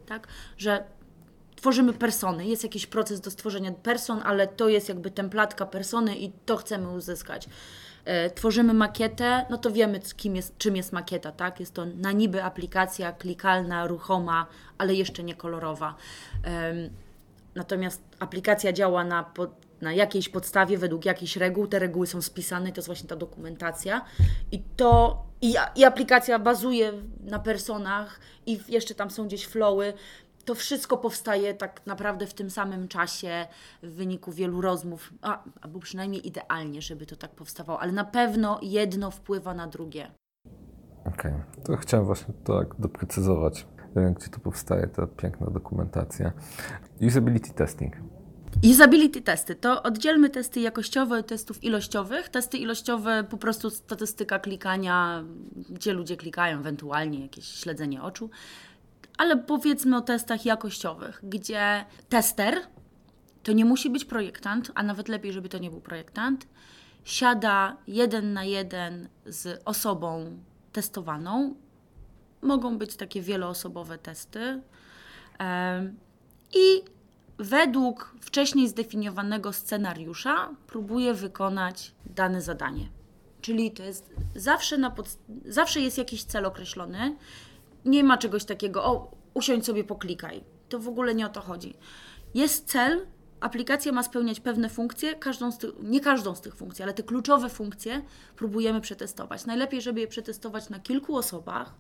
tak? 0.06 0.28
Że 0.58 0.84
tworzymy 1.56 1.93
persony, 1.93 2.45
jest 2.45 2.63
jakiś 2.63 2.88
proces 2.88 3.21
do 3.21 3.32
stworzenia 3.32 3.71
person, 3.71 4.21
ale 4.26 4.47
to 4.47 4.69
jest 4.69 4.89
jakby 4.89 5.12
templatka 5.12 5.65
persony 5.65 6.15
i 6.15 6.32
to 6.45 6.58
chcemy 6.58 6.89
uzyskać. 6.89 7.50
E, 8.06 8.30
tworzymy 8.30 8.74
makietę, 8.74 9.45
no 9.50 9.58
to 9.58 9.71
wiemy, 9.71 10.00
kim 10.17 10.36
jest, 10.36 10.58
czym 10.58 10.76
jest 10.76 10.93
makieta, 10.93 11.32
tak? 11.32 11.60
Jest 11.60 11.74
to 11.74 11.86
na 11.86 12.12
niby 12.12 12.43
aplikacja 12.43 13.12
klikalna, 13.12 13.88
ruchoma, 13.88 14.45
ale 14.78 14.93
jeszcze 14.93 15.24
nie 15.24 15.36
kolorowa. 15.36 15.95
Natomiast 17.56 18.04
aplikacja 18.19 18.74
działa 18.74 19.04
na, 19.04 19.24
pod, 19.24 19.52
na 19.82 19.94
jakiejś 19.94 20.30
podstawie, 20.30 20.78
według 20.78 21.06
jakichś 21.06 21.38
reguł, 21.38 21.67
te 21.67 21.80
reguły 21.80 22.08
są 22.08 22.22
spisane, 22.22 22.72
to 22.72 22.76
jest 22.76 22.88
właśnie 22.88 23.10
ta 23.10 23.15
dokumentacja. 23.15 24.06
I 24.52 24.63
to 24.76 25.24
i, 25.41 25.56
i 25.76 25.84
aplikacja 25.84 26.39
bazuje 26.39 26.94
na 27.24 27.39
personach, 27.39 28.20
i 28.46 28.60
jeszcze 28.67 28.96
tam 28.96 29.12
są 29.12 29.28
gdzieś 29.28 29.46
flowy 29.46 29.94
to 30.46 30.56
wszystko 30.56 30.98
powstaje 30.98 31.54
tak 31.54 31.86
naprawdę 31.86 32.28
w 32.28 32.34
tym 32.34 32.50
samym 32.50 32.88
czasie 32.88 33.48
w 33.84 33.91
wyniku 33.91 34.32
wielu 34.32 34.62
rozmów, 34.62 35.13
a, 35.22 35.44
albo 35.62 35.80
przynajmniej 35.80 36.28
idealnie, 36.28 36.82
żeby 36.82 37.06
to 37.06 37.15
tak 37.15 37.32
powstawało, 37.32 37.80
ale 37.80 37.91
na 37.91 38.04
pewno 38.04 38.60
jedno 38.62 39.12
wpływa 39.12 39.54
na 39.54 39.67
drugie. 39.67 40.12
Okej, 41.06 41.32
okay. 41.32 41.63
to 41.63 41.78
chciałem 41.78 42.06
właśnie 42.06 42.34
tak 42.44 42.76
doprecyzować, 42.80 43.67
gdzie 44.15 44.28
to 44.28 44.39
powstaje 44.39 44.88
ta 44.88 45.08
piękna 45.08 45.48
dokumentacja. 45.48 46.32
Usability 47.02 47.54
testing. 47.54 47.96
Usability 48.72 49.22
testy 49.22 49.56
to 49.56 49.84
oddzielmy 49.84 50.30
testy 50.30 50.60
jakościowe 50.60 51.24
testów 51.24 51.64
ilościowych. 51.64 52.30
Testy 52.30 52.58
ilościowe 52.58 53.24
po 53.30 53.38
prostu 53.38 53.70
statystyka 53.70 54.40
klikania, 54.40 55.24
gdzie 55.70 55.94
ludzie 55.94 56.18
klikają, 56.18 56.60
ewentualnie 56.60 57.22
jakieś 57.22 57.46
śledzenie 57.46 58.02
oczu 58.02 58.30
ale 59.22 59.38
powiedzmy 59.38 59.98
o 59.98 60.02
testach 60.02 60.46
jakościowych, 60.46 61.20
gdzie 61.24 61.86
tester 62.10 62.58
to 63.44 63.52
nie 63.52 63.66
musi 63.66 63.90
być 63.90 64.06
projektant, 64.06 64.72
a 64.76 64.84
nawet 64.84 65.08
lepiej, 65.08 65.34
żeby 65.34 65.50
to 65.50 65.58
nie 65.58 65.70
był 65.70 65.82
projektant, 65.82 66.48
siada 67.04 67.78
jeden 67.88 68.34
na 68.34 68.44
jeden 68.44 69.10
z 69.26 69.62
osobą 69.66 70.38
testowaną. 70.72 71.56
Mogą 72.42 72.78
być 72.78 72.96
takie 72.96 73.22
wieloosobowe 73.22 73.98
testy. 73.98 74.62
I 76.54 76.84
według 77.41 78.15
wcześniej 78.21 78.67
zdefiniowanego 78.67 79.54
scenariusza 79.54 80.49
próbuje 80.67 81.13
wykonać 81.13 81.91
dane 82.06 82.41
zadanie. 82.41 82.89
Czyli 83.41 83.71
to 83.71 83.84
jest 83.84 84.10
zawsze, 84.36 84.77
na 84.77 84.91
pod... 84.91 85.17
zawsze 85.45 85.80
jest 85.82 85.97
jakiś 85.97 86.23
cel 86.23 86.45
określony 86.45 87.15
nie 87.86 88.04
ma 88.04 88.17
czegoś 88.17 88.45
takiego, 88.45 88.86
o, 88.86 89.12
usiądź 89.34 89.65
sobie, 89.65 89.84
poklikaj. 89.84 90.43
To 90.69 90.80
w 90.80 90.88
ogóle 90.88 91.15
nie 91.15 91.25
o 91.25 91.30
to 91.30 91.41
chodzi. 91.41 91.73
Jest 92.34 92.67
cel, 92.67 93.08
aplikacja 93.39 93.91
ma 93.91 94.04
spełniać 94.04 94.39
pewne 94.39 94.69
funkcje, 94.69 95.15
każdą 95.15 95.51
tych, 95.51 95.69
nie 95.84 95.99
każdą 95.99 96.36
z 96.36 96.41
tych 96.41 96.56
funkcji, 96.56 96.84
ale 96.84 96.93
te 96.93 97.04
kluczowe 97.04 97.49
funkcje 97.49 98.01
próbujemy 98.36 98.82
przetestować. 98.82 99.45
Najlepiej, 99.45 99.82
żeby 99.82 99.99
je 99.99 100.08
przetestować 100.08 100.69
na 100.69 100.80
kilku 100.80 101.15
osobach. 101.15 101.73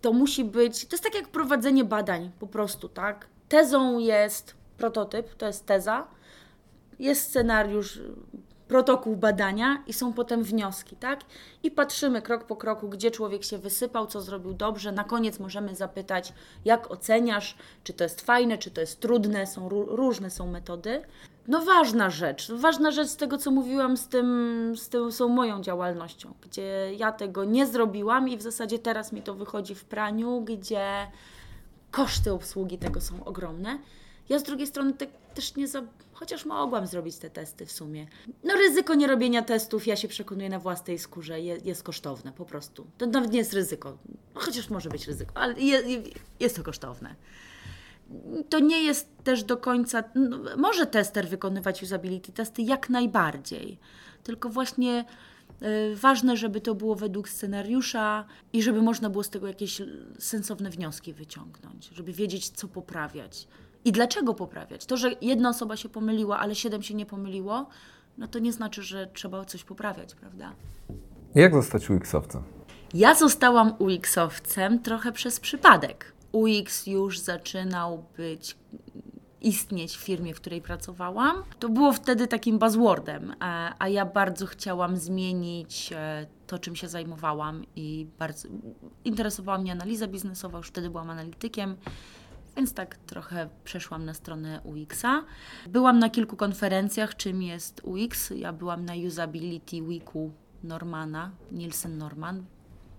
To 0.00 0.12
musi 0.12 0.44
być, 0.44 0.86
to 0.86 0.94
jest 0.94 1.04
tak 1.04 1.14
jak 1.14 1.28
prowadzenie 1.28 1.84
badań 1.84 2.30
po 2.38 2.46
prostu, 2.46 2.88
tak? 2.88 3.26
Tezą 3.48 3.98
jest 3.98 4.63
prototyp, 4.76 5.34
to 5.34 5.46
jest 5.46 5.66
teza, 5.66 6.06
jest 6.98 7.22
scenariusz 7.22 8.00
protokół 8.68 9.16
badania 9.16 9.82
i 9.86 9.92
są 9.92 10.12
potem 10.12 10.42
wnioski, 10.42 10.96
tak? 10.96 11.20
I 11.62 11.70
patrzymy 11.70 12.22
krok 12.22 12.44
po 12.44 12.56
kroku, 12.56 12.88
gdzie 12.88 13.10
człowiek 13.10 13.44
się 13.44 13.58
wysypał, 13.58 14.06
co 14.06 14.20
zrobił 14.20 14.54
dobrze. 14.54 14.92
Na 14.92 15.04
koniec 15.04 15.38
możemy 15.38 15.74
zapytać, 15.74 16.32
jak 16.64 16.90
oceniasz, 16.90 17.56
czy 17.84 17.92
to 17.92 18.04
jest 18.04 18.20
fajne, 18.20 18.58
czy 18.58 18.70
to 18.70 18.80
jest 18.80 19.00
trudne, 19.00 19.46
są 19.46 19.68
różne 19.68 20.30
są 20.30 20.46
metody. 20.46 21.02
No 21.48 21.64
ważna 21.64 22.10
rzecz, 22.10 22.52
ważna 22.52 22.90
rzecz 22.90 23.08
z 23.08 23.16
tego, 23.16 23.38
co 23.38 23.50
mówiłam, 23.50 23.96
z 23.96 24.08
tym, 24.08 24.72
z 24.76 24.88
tym 24.88 25.12
są 25.12 25.28
moją 25.28 25.62
działalnością, 25.62 26.34
gdzie 26.42 26.94
ja 26.96 27.12
tego 27.12 27.44
nie 27.44 27.66
zrobiłam 27.66 28.28
i 28.28 28.36
w 28.36 28.42
zasadzie 28.42 28.78
teraz 28.78 29.12
mi 29.12 29.22
to 29.22 29.34
wychodzi 29.34 29.74
w 29.74 29.84
praniu, 29.84 30.40
gdzie 30.40 30.86
koszty 31.90 32.32
obsługi 32.32 32.78
tego 32.78 33.00
są 33.00 33.24
ogromne. 33.24 33.78
Ja 34.28 34.38
z 34.38 34.42
drugiej 34.42 34.66
strony 34.66 34.92
te, 34.92 35.06
też 35.34 35.56
nie 35.56 35.68
za... 35.68 35.82
Chociaż 36.12 36.44
mogłam 36.44 36.86
zrobić 36.86 37.16
te 37.16 37.30
testy 37.30 37.66
w 37.66 37.72
sumie. 37.72 38.06
No 38.44 38.54
ryzyko 38.54 38.94
nierobienia 38.94 39.42
testów, 39.42 39.86
ja 39.86 39.96
się 39.96 40.08
przekonuję 40.08 40.48
na 40.48 40.58
własnej 40.58 40.98
skórze, 40.98 41.40
je, 41.40 41.58
jest 41.64 41.82
kosztowne 41.82 42.32
po 42.32 42.44
prostu. 42.44 42.86
To 42.98 43.06
nawet 43.06 43.32
nie 43.32 43.38
jest 43.38 43.52
ryzyko. 43.52 43.98
Chociaż 44.34 44.70
może 44.70 44.90
być 44.90 45.06
ryzyko, 45.06 45.36
ale 45.36 45.60
je, 45.60 46.02
jest 46.40 46.56
to 46.56 46.62
kosztowne. 46.62 47.14
To 48.48 48.58
nie 48.58 48.82
jest 48.82 49.08
też 49.24 49.44
do 49.44 49.56
końca... 49.56 50.04
No, 50.14 50.38
może 50.56 50.86
tester 50.86 51.28
wykonywać 51.28 51.82
usability 51.82 52.32
testy 52.32 52.62
jak 52.62 52.90
najbardziej. 52.90 53.78
Tylko 54.22 54.48
właśnie 54.48 55.04
y, 55.62 55.96
ważne, 55.96 56.36
żeby 56.36 56.60
to 56.60 56.74
było 56.74 56.94
według 56.94 57.28
scenariusza 57.28 58.24
i 58.52 58.62
żeby 58.62 58.82
można 58.82 59.10
było 59.10 59.24
z 59.24 59.30
tego 59.30 59.46
jakieś 59.46 59.82
sensowne 60.18 60.70
wnioski 60.70 61.12
wyciągnąć, 61.12 61.90
żeby 61.92 62.12
wiedzieć, 62.12 62.50
co 62.50 62.68
poprawiać. 62.68 63.48
I 63.84 63.92
dlaczego 63.92 64.34
poprawiać? 64.34 64.86
To, 64.86 64.96
że 64.96 65.10
jedna 65.20 65.48
osoba 65.48 65.76
się 65.76 65.88
pomyliła, 65.88 66.38
ale 66.38 66.54
siedem 66.54 66.82
się 66.82 66.94
nie 66.94 67.06
pomyliło, 67.06 67.66
no 68.18 68.28
to 68.28 68.38
nie 68.38 68.52
znaczy, 68.52 68.82
że 68.82 69.06
trzeba 69.06 69.44
coś 69.44 69.64
poprawiać, 69.64 70.14
prawda? 70.14 70.52
Jak 71.34 71.54
zostać 71.54 71.90
UX-owcem? 71.90 72.42
Ja 72.94 73.14
zostałam 73.14 73.72
UX-owcem 73.78 74.78
trochę 74.78 75.12
przez 75.12 75.40
przypadek. 75.40 76.12
UX 76.32 76.86
już 76.86 77.18
zaczynał 77.18 78.04
być 78.16 78.56
istnieć 79.40 79.96
w 79.96 80.00
firmie, 80.00 80.34
w 80.34 80.40
której 80.40 80.62
pracowałam. 80.62 81.42
To 81.58 81.68
było 81.68 81.92
wtedy 81.92 82.26
takim 82.26 82.58
buzzwordem, 82.58 83.30
e, 83.30 83.34
a 83.78 83.88
ja 83.88 84.06
bardzo 84.06 84.46
chciałam 84.46 84.96
zmienić 84.96 85.92
e, 85.92 86.26
to, 86.46 86.58
czym 86.58 86.76
się 86.76 86.88
zajmowałam 86.88 87.64
i 87.76 88.06
bardzo 88.18 88.48
interesowała 89.04 89.58
mnie 89.58 89.72
analiza 89.72 90.06
biznesowa, 90.06 90.58
już 90.58 90.68
wtedy 90.68 90.90
byłam 90.90 91.10
analitykiem 91.10 91.76
więc 92.56 92.74
tak 92.74 92.96
trochę 92.96 93.48
przeszłam 93.64 94.04
na 94.04 94.14
stronę 94.14 94.60
UX-a. 94.64 95.24
Byłam 95.66 95.98
na 95.98 96.10
kilku 96.10 96.36
konferencjach, 96.36 97.16
czym 97.16 97.42
jest 97.42 97.80
UX. 97.84 98.32
Ja 98.36 98.52
byłam 98.52 98.84
na 98.84 98.92
Usability 99.06 99.82
Weeku 99.82 100.32
Normana, 100.62 101.30
Nielsen 101.52 101.98
Norman. 101.98 102.44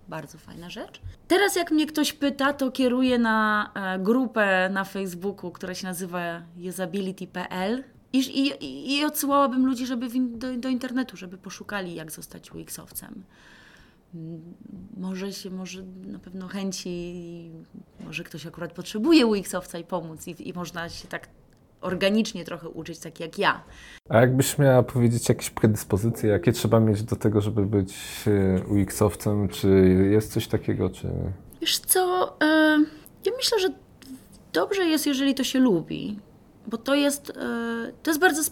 Bardzo 0.08 0.38
fajna 0.38 0.70
rzecz. 0.70 1.00
Teraz 1.28 1.56
jak 1.56 1.70
mnie 1.70 1.86
ktoś 1.86 2.12
pyta, 2.12 2.52
to 2.52 2.70
kieruję 2.70 3.18
na 3.18 3.70
e, 3.74 3.98
grupę 3.98 4.70
na 4.72 4.84
Facebooku, 4.84 5.50
która 5.50 5.74
się 5.74 5.86
nazywa 5.86 6.42
usability.pl 6.68 7.84
i, 8.12 8.18
i, 8.18 8.98
i 8.98 9.04
odsyłałabym 9.04 9.66
ludzi 9.66 9.86
żeby 9.86 10.08
do, 10.20 10.56
do 10.56 10.68
internetu, 10.68 11.16
żeby 11.16 11.38
poszukali 11.38 11.94
jak 11.94 12.12
zostać 12.12 12.50
UX-owcem 12.50 13.12
może 14.96 15.32
się, 15.32 15.50
może 15.50 15.82
na 16.06 16.18
pewno 16.18 16.48
chęci, 16.48 17.50
może 18.04 18.24
ktoś 18.24 18.46
akurat 18.46 18.72
potrzebuje 18.72 19.26
UX-owca 19.26 19.78
i 19.78 19.84
pomóc 19.84 20.26
i, 20.26 20.48
i 20.48 20.52
można 20.52 20.88
się 20.88 21.08
tak 21.08 21.28
organicznie 21.80 22.44
trochę 22.44 22.68
uczyć, 22.68 22.98
tak 22.98 23.20
jak 23.20 23.38
ja. 23.38 23.64
A 24.08 24.20
jakbyś 24.20 24.58
miała 24.58 24.82
powiedzieć 24.82 25.28
jakieś 25.28 25.50
predyspozycje, 25.50 26.30
jakie 26.30 26.52
trzeba 26.52 26.80
mieć 26.80 27.02
do 27.02 27.16
tego, 27.16 27.40
żeby 27.40 27.66
być 27.66 27.94
e, 28.26 28.64
UX-owcem? 28.64 29.48
Czy 29.48 29.68
jest 30.10 30.32
coś 30.32 30.48
takiego, 30.48 30.90
czy... 30.90 31.08
Wiesz 31.60 31.78
co, 31.78 32.34
e, 32.42 32.46
ja 33.24 33.32
myślę, 33.36 33.60
że 33.60 33.68
dobrze 34.52 34.84
jest, 34.84 35.06
jeżeli 35.06 35.34
to 35.34 35.44
się 35.44 35.58
lubi, 35.58 36.18
bo 36.66 36.76
to 36.76 36.94
jest, 36.94 37.30
e, 37.30 37.92
to 38.02 38.10
jest 38.10 38.20
bardzo 38.20 38.42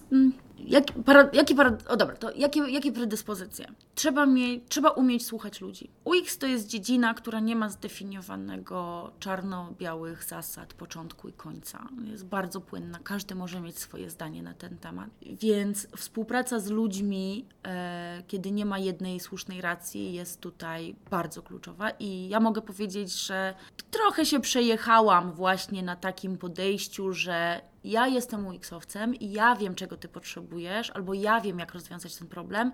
jak, 0.66 0.84
para, 1.04 1.30
jakie, 1.32 1.54
para, 1.54 1.76
o 1.88 1.96
dobra, 1.96 2.16
to 2.16 2.32
jakie, 2.32 2.60
jakie 2.70 2.92
predyspozycje? 2.92 3.66
Trzeba, 3.94 4.26
mie, 4.26 4.60
trzeba 4.60 4.90
umieć 4.90 5.26
słuchać 5.26 5.60
ludzi. 5.60 5.90
UX 6.04 6.38
to 6.38 6.46
jest 6.46 6.66
dziedzina, 6.66 7.14
która 7.14 7.40
nie 7.40 7.56
ma 7.56 7.68
zdefiniowanego 7.68 9.10
czarno-białych 9.18 10.24
zasad 10.24 10.74
początku 10.74 11.28
i 11.28 11.32
końca. 11.32 11.88
Jest 12.04 12.26
bardzo 12.26 12.60
płynna, 12.60 12.98
każdy 13.04 13.34
może 13.34 13.60
mieć 13.60 13.78
swoje 13.78 14.10
zdanie 14.10 14.42
na 14.42 14.54
ten 14.54 14.78
temat. 14.78 15.10
Więc 15.22 15.88
współpraca 15.96 16.60
z 16.60 16.70
ludźmi, 16.70 17.46
e, 17.66 18.22
kiedy 18.26 18.50
nie 18.50 18.66
ma 18.66 18.78
jednej 18.78 19.20
słusznej 19.20 19.60
racji, 19.60 20.12
jest 20.12 20.40
tutaj 20.40 20.96
bardzo 21.10 21.42
kluczowa. 21.42 21.90
I 21.90 22.28
ja 22.28 22.40
mogę 22.40 22.62
powiedzieć, 22.62 23.12
że 23.12 23.54
trochę 23.90 24.26
się 24.26 24.40
przejechałam 24.40 25.32
właśnie 25.32 25.82
na 25.82 25.96
takim 25.96 26.38
podejściu, 26.38 27.12
że 27.12 27.60
ja 27.84 28.06
jestem 28.06 28.46
UX-owcem 28.46 29.14
i 29.14 29.32
ja 29.32 29.56
wiem, 29.56 29.74
czego 29.74 29.96
ty 29.96 30.08
potrzebujesz, 30.08 30.90
albo 30.90 31.14
ja 31.14 31.40
wiem, 31.40 31.58
jak 31.58 31.74
rozwiązać 31.74 32.16
ten 32.16 32.28
problem 32.28 32.72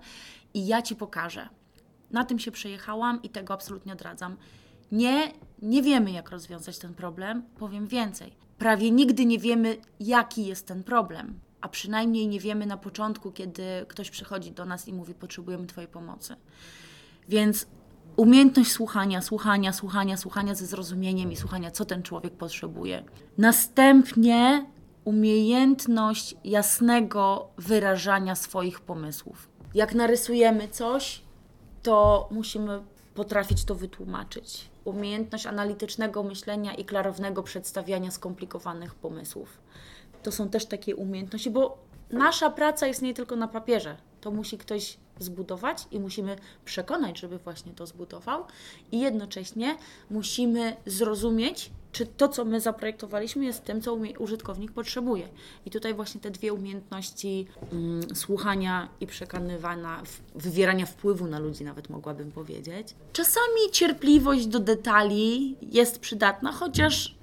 i 0.53 0.67
ja 0.67 0.81
ci 0.81 0.95
pokażę. 0.95 1.49
Na 2.11 2.25
tym 2.25 2.39
się 2.39 2.51
przejechałam 2.51 3.21
i 3.21 3.29
tego 3.29 3.53
absolutnie 3.53 3.93
odradzam. 3.93 4.37
Nie, 4.91 5.31
nie 5.61 5.81
wiemy, 5.81 6.11
jak 6.11 6.29
rozwiązać 6.29 6.79
ten 6.79 6.93
problem. 6.93 7.43
Powiem 7.57 7.87
więcej. 7.87 8.33
Prawie 8.57 8.91
nigdy 8.91 9.25
nie 9.25 9.39
wiemy, 9.39 9.77
jaki 9.99 10.45
jest 10.45 10.67
ten 10.67 10.83
problem, 10.83 11.39
a 11.61 11.69
przynajmniej 11.69 12.27
nie 12.27 12.39
wiemy 12.39 12.65
na 12.65 12.77
początku, 12.77 13.31
kiedy 13.31 13.63
ktoś 13.87 14.09
przychodzi 14.09 14.51
do 14.51 14.65
nas 14.65 14.87
i 14.87 14.93
mówi: 14.93 15.13
Potrzebujemy 15.13 15.67
Twojej 15.67 15.87
pomocy. 15.87 16.35
Więc 17.29 17.67
umiejętność 18.15 18.71
słuchania, 18.71 19.21
słuchania, 19.21 19.73
słuchania, 19.73 20.17
słuchania 20.17 20.55
ze 20.55 20.65
zrozumieniem 20.65 21.31
i 21.31 21.35
słuchania, 21.35 21.71
co 21.71 21.85
ten 21.85 22.03
człowiek 22.03 22.33
potrzebuje. 22.33 23.03
Następnie 23.37 24.65
umiejętność 25.05 26.35
jasnego 26.43 27.47
wyrażania 27.57 28.35
swoich 28.35 28.79
pomysłów. 28.79 29.49
Jak 29.73 29.95
narysujemy 29.95 30.67
coś, 30.67 31.21
to 31.83 32.27
musimy 32.31 32.81
potrafić 33.15 33.65
to 33.65 33.75
wytłumaczyć. 33.75 34.69
Umiejętność 34.85 35.45
analitycznego 35.45 36.23
myślenia 36.23 36.73
i 36.73 36.85
klarownego 36.85 37.43
przedstawiania 37.43 38.11
skomplikowanych 38.11 38.95
pomysłów. 38.95 39.57
To 40.23 40.31
są 40.31 40.49
też 40.49 40.65
takie 40.65 40.95
umiejętności, 40.95 41.49
bo 41.49 41.77
nasza 42.11 42.49
praca 42.49 42.87
jest 42.87 43.01
nie 43.01 43.13
tylko 43.13 43.35
na 43.35 43.47
papierze. 43.47 43.97
To 44.21 44.31
musi 44.31 44.57
ktoś 44.57 44.97
zbudować 45.19 45.87
i 45.91 45.99
musimy 45.99 46.35
przekonać, 46.65 47.19
żeby 47.19 47.37
właśnie 47.37 47.71
to 47.71 47.85
zbudował, 47.85 48.43
i 48.91 48.99
jednocześnie 48.99 49.77
musimy 50.09 50.75
zrozumieć, 50.85 51.71
czy 51.91 52.05
to, 52.05 52.27
co 52.29 52.45
my 52.45 52.61
zaprojektowaliśmy, 52.61 53.45
jest 53.45 53.63
tym, 53.63 53.81
co 53.81 53.97
użytkownik 54.19 54.71
potrzebuje. 54.71 55.27
I 55.65 55.71
tutaj 55.71 55.93
właśnie 55.93 56.21
te 56.21 56.31
dwie 56.31 56.53
umiejętności 56.53 57.47
mm, 57.71 58.15
słuchania 58.15 58.89
i 58.99 59.07
przekonywania, 59.07 60.03
wywierania 60.35 60.85
wpływu 60.85 61.27
na 61.27 61.39
ludzi, 61.39 61.63
nawet 61.63 61.89
mogłabym 61.89 62.31
powiedzieć. 62.31 62.87
Czasami 63.13 63.71
cierpliwość 63.71 64.47
do 64.47 64.59
detali 64.59 65.55
jest 65.61 65.99
przydatna, 65.99 66.51
chociaż 66.51 67.15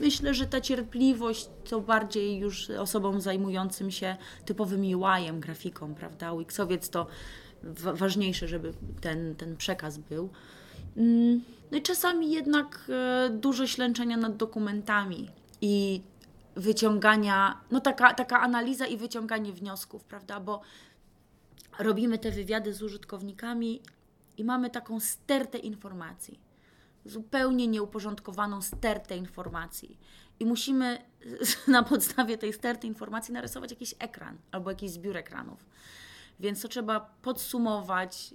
myślę, 0.00 0.34
że 0.34 0.46
ta 0.46 0.60
cierpliwość 0.60 1.48
to 1.70 1.80
bardziej 1.80 2.38
już 2.38 2.70
osobom 2.70 3.20
zajmującym 3.20 3.90
się 3.90 4.16
typowym 4.44 4.80
UI-em, 4.80 5.40
grafiką, 5.40 5.94
prawda? 5.94 6.32
UX-owiec 6.32 6.90
to 6.90 7.06
ważniejsze, 7.94 8.48
żeby 8.48 8.72
ten, 9.00 9.34
ten 9.34 9.56
przekaz 9.56 9.98
był. 9.98 10.28
Mm, 10.96 11.40
no 11.70 11.78
i 11.78 11.82
czasami 11.82 12.32
jednak 12.32 12.86
e, 12.88 13.30
dużo 13.30 13.66
ślęczenia 13.66 14.16
nad 14.16 14.36
dokumentami 14.36 15.30
i 15.60 16.02
wyciągania, 16.56 17.60
no 17.70 17.80
taka, 17.80 18.14
taka 18.14 18.40
analiza 18.40 18.86
i 18.86 18.96
wyciąganie 18.96 19.52
wniosków, 19.52 20.04
prawda? 20.04 20.40
Bo 20.40 20.60
robimy 21.78 22.18
te 22.18 22.30
wywiady 22.30 22.74
z 22.74 22.82
użytkownikami 22.82 23.80
i 24.36 24.44
mamy 24.44 24.70
taką 24.70 25.00
stertę 25.00 25.58
informacji, 25.58 26.40
zupełnie 27.04 27.66
nieuporządkowaną 27.66 28.62
stertę 28.62 29.16
informacji. 29.16 29.98
I 30.40 30.46
musimy 30.46 30.98
na 31.66 31.82
podstawie 31.82 32.38
tej 32.38 32.52
sterty 32.52 32.86
informacji 32.86 33.34
narysować 33.34 33.70
jakiś 33.70 33.94
ekran 33.98 34.38
albo 34.50 34.70
jakiś 34.70 34.90
zbiór 34.90 35.16
ekranów. 35.16 35.66
Więc 36.40 36.62
to 36.62 36.68
trzeba 36.68 37.00
podsumować, 37.22 38.34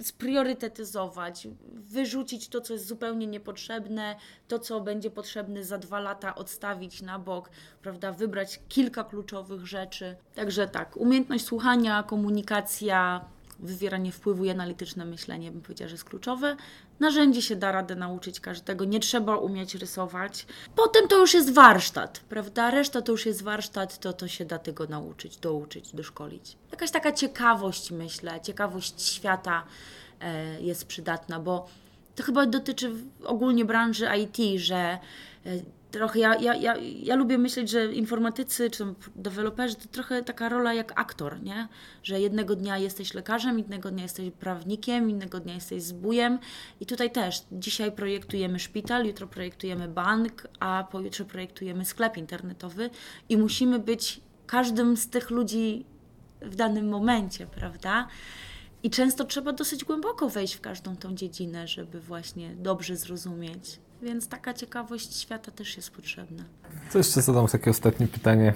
spriorytetyzować, 0.00 1.48
wyrzucić 1.72 2.48
to, 2.48 2.60
co 2.60 2.72
jest 2.72 2.86
zupełnie 2.86 3.26
niepotrzebne, 3.26 4.16
to, 4.48 4.58
co 4.58 4.80
będzie 4.80 5.10
potrzebne 5.10 5.64
za 5.64 5.78
dwa 5.78 6.00
lata, 6.00 6.34
odstawić 6.34 7.02
na 7.02 7.18
bok, 7.18 7.50
prawda, 7.82 8.12
wybrać 8.12 8.60
kilka 8.68 9.04
kluczowych 9.04 9.66
rzeczy. 9.66 10.16
Także 10.34 10.68
tak, 10.68 10.96
umiejętność 10.96 11.44
słuchania, 11.44 12.02
komunikacja, 12.02 13.24
wywieranie 13.58 14.12
wpływu 14.12 14.44
i 14.44 14.50
analityczne 14.50 15.04
myślenie, 15.04 15.52
bym 15.52 15.62
powiedziała, 15.62 15.88
że 15.88 15.94
jest 15.94 16.04
kluczowe. 16.04 16.56
Narzędzie 17.02 17.42
się 17.42 17.56
da 17.56 17.72
radę 17.72 17.94
nauczyć 17.96 18.40
każdego, 18.40 18.84
nie 18.84 19.00
trzeba 19.00 19.36
umieć 19.36 19.74
rysować. 19.74 20.46
Potem 20.76 21.08
to 21.08 21.18
już 21.18 21.34
jest 21.34 21.54
warsztat, 21.54 22.20
prawda? 22.28 22.70
Reszta 22.70 23.02
to 23.02 23.12
już 23.12 23.26
jest 23.26 23.42
warsztat, 23.42 23.98
to 23.98 24.12
to 24.12 24.28
się 24.28 24.44
da 24.44 24.58
tego 24.58 24.86
nauczyć, 24.86 25.36
douczyć, 25.36 25.92
doszkolić. 25.94 26.56
Jakaś 26.70 26.90
taka 26.90 27.12
ciekawość, 27.12 27.90
myślę, 27.90 28.40
ciekawość 28.40 29.02
świata 29.02 29.64
e, 30.20 30.60
jest 30.60 30.86
przydatna, 30.86 31.40
bo 31.40 31.68
to 32.16 32.22
chyba 32.22 32.46
dotyczy 32.46 32.92
ogólnie 33.24 33.64
branży 33.64 34.06
IT, 34.22 34.60
że 34.60 34.76
e, 34.76 34.98
trochę 35.92 36.18
ja, 36.18 36.34
ja, 36.34 36.54
ja, 36.54 36.74
ja 37.02 37.16
lubię 37.16 37.38
myśleć, 37.38 37.70
że 37.70 37.92
informatycy 37.92 38.70
czy 38.70 38.84
deweloperzy 39.16 39.74
to 39.74 39.88
trochę 39.88 40.22
taka 40.22 40.48
rola 40.48 40.74
jak 40.74 41.00
aktor, 41.00 41.42
nie? 41.42 41.68
Że 42.02 42.20
jednego 42.20 42.56
dnia 42.56 42.78
jesteś 42.78 43.14
lekarzem, 43.14 43.58
innego 43.58 43.90
dnia 43.90 44.02
jesteś 44.02 44.30
prawnikiem, 44.30 45.10
innego 45.10 45.40
dnia 45.40 45.54
jesteś 45.54 45.82
zbójem 45.82 46.38
i 46.80 46.86
tutaj 46.86 47.10
też 47.10 47.42
dzisiaj 47.52 47.92
projektujemy 47.92 48.58
szpital, 48.58 49.06
jutro 49.06 49.26
projektujemy 49.26 49.88
bank, 49.88 50.48
a 50.60 50.84
pojutrze 50.90 51.24
projektujemy 51.24 51.84
sklep 51.84 52.16
internetowy 52.16 52.90
i 53.28 53.36
musimy 53.36 53.78
być 53.78 54.20
każdym 54.46 54.96
z 54.96 55.08
tych 55.08 55.30
ludzi 55.30 55.84
w 56.40 56.56
danym 56.56 56.88
momencie, 56.88 57.46
prawda? 57.46 58.08
I 58.82 58.90
często 58.90 59.24
trzeba 59.24 59.52
dosyć 59.52 59.84
głęboko 59.84 60.28
wejść 60.28 60.54
w 60.54 60.60
każdą 60.60 60.96
tą 60.96 61.14
dziedzinę, 61.14 61.68
żeby 61.68 62.00
właśnie 62.00 62.54
dobrze 62.54 62.96
zrozumieć 62.96 63.78
więc 64.02 64.28
taka 64.28 64.54
ciekawość 64.54 65.16
świata 65.20 65.50
też 65.52 65.76
jest 65.76 65.90
potrzebna. 65.90 66.44
Co 66.90 66.98
jeszcze 66.98 67.22
zadam 67.22 67.46
takie 67.46 67.70
ostatnie 67.70 68.06
pytanie. 68.06 68.54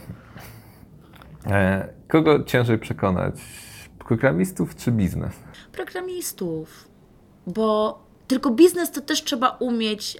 E, 1.46 1.88
kogo 2.08 2.44
ciężej 2.44 2.78
przekonać? 2.78 3.34
Programistów 3.98 4.76
czy 4.76 4.92
biznes? 4.92 5.34
Programistów, 5.72 6.88
bo 7.46 7.98
tylko 8.28 8.50
biznes 8.50 8.90
to 8.90 9.00
też 9.00 9.24
trzeba 9.24 9.48
umieć. 9.50 10.18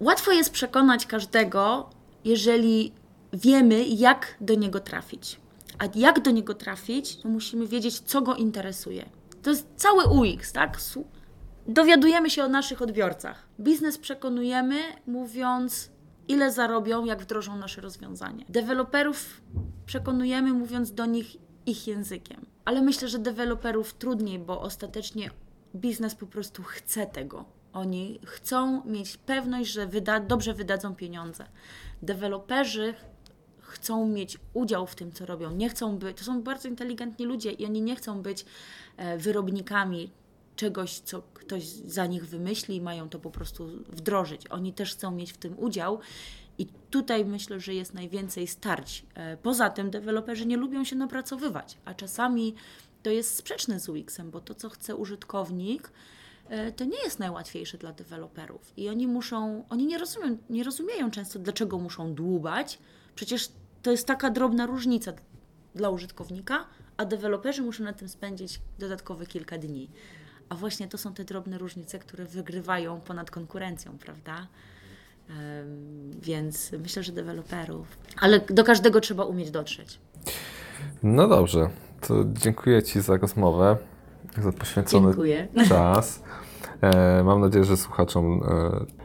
Łatwo 0.00 0.32
jest 0.32 0.50
przekonać 0.50 1.06
każdego, 1.06 1.90
jeżeli 2.24 2.92
wiemy, 3.32 3.84
jak 3.84 4.36
do 4.40 4.54
niego 4.54 4.80
trafić. 4.80 5.40
A 5.78 5.84
jak 5.94 6.20
do 6.22 6.30
niego 6.30 6.54
trafić, 6.54 7.16
to 7.16 7.28
musimy 7.28 7.66
wiedzieć, 7.66 8.00
co 8.00 8.22
go 8.22 8.34
interesuje. 8.34 9.04
To 9.42 9.50
jest 9.50 9.66
cały 9.76 10.04
UX, 10.04 10.52
tak? 10.52 10.80
Dowiadujemy 11.66 12.30
się 12.30 12.44
o 12.44 12.48
naszych 12.48 12.82
odbiorcach. 12.82 13.48
Biznes 13.60 13.98
przekonujemy, 13.98 14.76
mówiąc, 15.06 15.90
ile 16.28 16.52
zarobią, 16.52 17.04
jak 17.04 17.22
wdrożą 17.22 17.56
nasze 17.56 17.80
rozwiązanie. 17.80 18.44
Deweloperów 18.48 19.40
przekonujemy, 19.86 20.52
mówiąc 20.52 20.92
do 20.92 21.06
nich 21.06 21.36
ich 21.66 21.86
językiem. 21.86 22.46
Ale 22.64 22.82
myślę, 22.82 23.08
że 23.08 23.18
deweloperów 23.18 23.94
trudniej, 23.94 24.38
bo 24.38 24.60
ostatecznie 24.60 25.30
biznes 25.76 26.14
po 26.14 26.26
prostu 26.26 26.62
chce 26.62 27.06
tego. 27.06 27.44
Oni 27.72 28.20
chcą 28.26 28.84
mieć 28.84 29.16
pewność, 29.16 29.70
że 29.70 29.86
wyda 29.86 30.20
dobrze 30.20 30.54
wydadzą 30.54 30.94
pieniądze. 30.94 31.44
Deweloperzy 32.02 32.94
chcą 33.60 34.08
mieć 34.08 34.38
udział 34.54 34.86
w 34.86 34.94
tym, 34.94 35.12
co 35.12 35.26
robią. 35.26 35.50
Nie 35.50 35.68
chcą 35.68 35.98
być, 35.98 36.18
to 36.18 36.24
są 36.24 36.42
bardzo 36.42 36.68
inteligentni 36.68 37.26
ludzie 37.26 37.50
i 37.50 37.66
oni 37.66 37.82
nie 37.82 37.96
chcą 37.96 38.22
być 38.22 38.44
e, 38.96 39.18
wyrobnikami 39.18 40.10
czegoś, 40.56 40.98
co 40.98 41.22
ktoś 41.34 41.64
za 41.66 42.06
nich 42.06 42.26
wymyśli 42.26 42.76
i 42.76 42.80
mają 42.80 43.08
to 43.08 43.18
po 43.18 43.30
prostu 43.30 43.66
wdrożyć. 43.88 44.48
Oni 44.50 44.72
też 44.72 44.94
chcą 44.94 45.10
mieć 45.10 45.32
w 45.32 45.36
tym 45.36 45.58
udział. 45.58 45.98
I 46.58 46.66
tutaj 46.90 47.24
myślę, 47.24 47.60
że 47.60 47.74
jest 47.74 47.94
najwięcej 47.94 48.46
starć. 48.46 49.06
E, 49.14 49.36
poza 49.36 49.70
tym 49.70 49.90
deweloperzy 49.90 50.46
nie 50.46 50.56
lubią 50.56 50.84
się 50.84 50.96
napracowywać, 50.96 51.78
a 51.84 51.94
czasami 51.94 52.54
to 53.02 53.10
jest 53.10 53.36
sprzeczne 53.36 53.80
z 53.80 53.88
UX-em, 53.88 54.30
bo 54.30 54.40
to, 54.40 54.54
co 54.54 54.68
chce 54.68 54.96
użytkownik, 54.96 55.90
e, 56.48 56.72
to 56.72 56.84
nie 56.84 57.02
jest 57.04 57.18
najłatwiejsze 57.18 57.78
dla 57.78 57.92
deweloperów. 57.92 58.72
I 58.76 58.88
oni 58.88 59.06
muszą, 59.06 59.64
oni 59.70 59.86
nie 59.86 59.98
rozumieją, 59.98 60.38
nie 60.50 60.64
rozumieją 60.64 61.10
często, 61.10 61.38
dlaczego 61.38 61.78
muszą 61.78 62.14
dłubać. 62.14 62.78
Przecież 63.14 63.48
to 63.82 63.90
jest 63.90 64.06
taka 64.06 64.30
drobna 64.30 64.66
różnica 64.66 65.12
dla 65.74 65.90
użytkownika, 65.90 66.66
a 66.96 67.04
deweloperzy 67.04 67.62
muszą 67.62 67.84
na 67.84 67.92
tym 67.92 68.08
spędzić 68.08 68.60
dodatkowe 68.78 69.26
kilka 69.26 69.58
dni. 69.58 69.90
A 70.52 70.54
właśnie 70.54 70.88
to 70.88 70.98
są 70.98 71.14
te 71.14 71.24
drobne 71.24 71.58
różnice, 71.58 71.98
które 71.98 72.24
wygrywają 72.24 73.00
ponad 73.00 73.30
konkurencją, 73.30 73.92
prawda? 73.98 74.46
Więc 76.22 76.72
myślę, 76.72 77.02
że 77.02 77.12
deweloperów. 77.12 77.86
Ale 78.20 78.40
do 78.40 78.64
każdego 78.64 79.00
trzeba 79.00 79.24
umieć 79.24 79.50
dotrzeć. 79.50 79.98
No 81.02 81.28
dobrze, 81.28 81.68
to 82.00 82.14
dziękuję 82.32 82.82
Ci 82.82 83.00
za 83.00 83.16
rozmowę, 83.16 83.76
za 84.38 84.52
poświęcony 84.52 85.06
Dziękuję. 85.06 85.48
czas. 85.68 86.22
E, 86.80 87.22
mam 87.24 87.40
nadzieję, 87.40 87.64
że 87.64 87.76
słuchaczom 87.76 88.40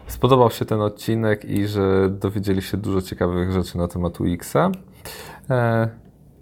e, 0.07 0.11
spodobał 0.11 0.51
się 0.51 0.65
ten 0.65 0.81
odcinek 0.81 1.45
i 1.45 1.67
że 1.67 2.09
dowiedzieli 2.09 2.61
się 2.61 2.77
dużo 2.77 3.01
ciekawych 3.01 3.51
rzeczy 3.51 3.77
na 3.77 3.87
temat 3.87 4.21
UX-a. 4.21 4.71
E, 5.49 5.89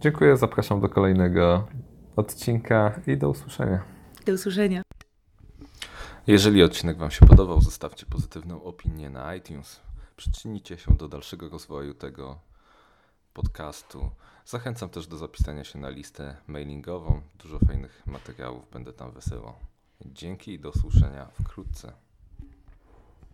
dziękuję, 0.01 0.37
zapraszam 0.37 0.81
do 0.81 0.89
kolejnego 0.89 1.67
odcinka 2.15 2.99
i 3.07 3.17
do 3.17 3.29
usłyszenia. 3.29 3.79
Do 4.25 4.33
usłyszenia. 4.33 4.84
Jeżeli 6.27 6.63
odcinek 6.63 6.97
Wam 6.97 7.11
się 7.11 7.25
podobał, 7.25 7.61
zostawcie 7.61 8.05
pozytywną 8.05 8.63
opinię 8.63 9.09
na 9.09 9.35
iTunes. 9.35 9.79
Przyczynicie 10.17 10.77
się 10.77 10.95
do 10.97 11.07
dalszego 11.07 11.49
rozwoju 11.49 11.93
tego 11.93 12.39
podcastu. 13.33 14.11
Zachęcam 14.45 14.89
też 14.89 15.07
do 15.07 15.17
zapisania 15.17 15.63
się 15.63 15.79
na 15.79 15.89
listę 15.89 16.37
mailingową. 16.47 17.21
Dużo 17.39 17.59
fajnych 17.59 18.03
materiałów 18.05 18.71
będę 18.71 18.93
tam 18.93 19.11
wysyłał. 19.11 19.53
Dzięki 20.05 20.51
i 20.53 20.59
do 20.59 20.69
usłyszenia 20.69 21.27
wkrótce. 21.43 21.93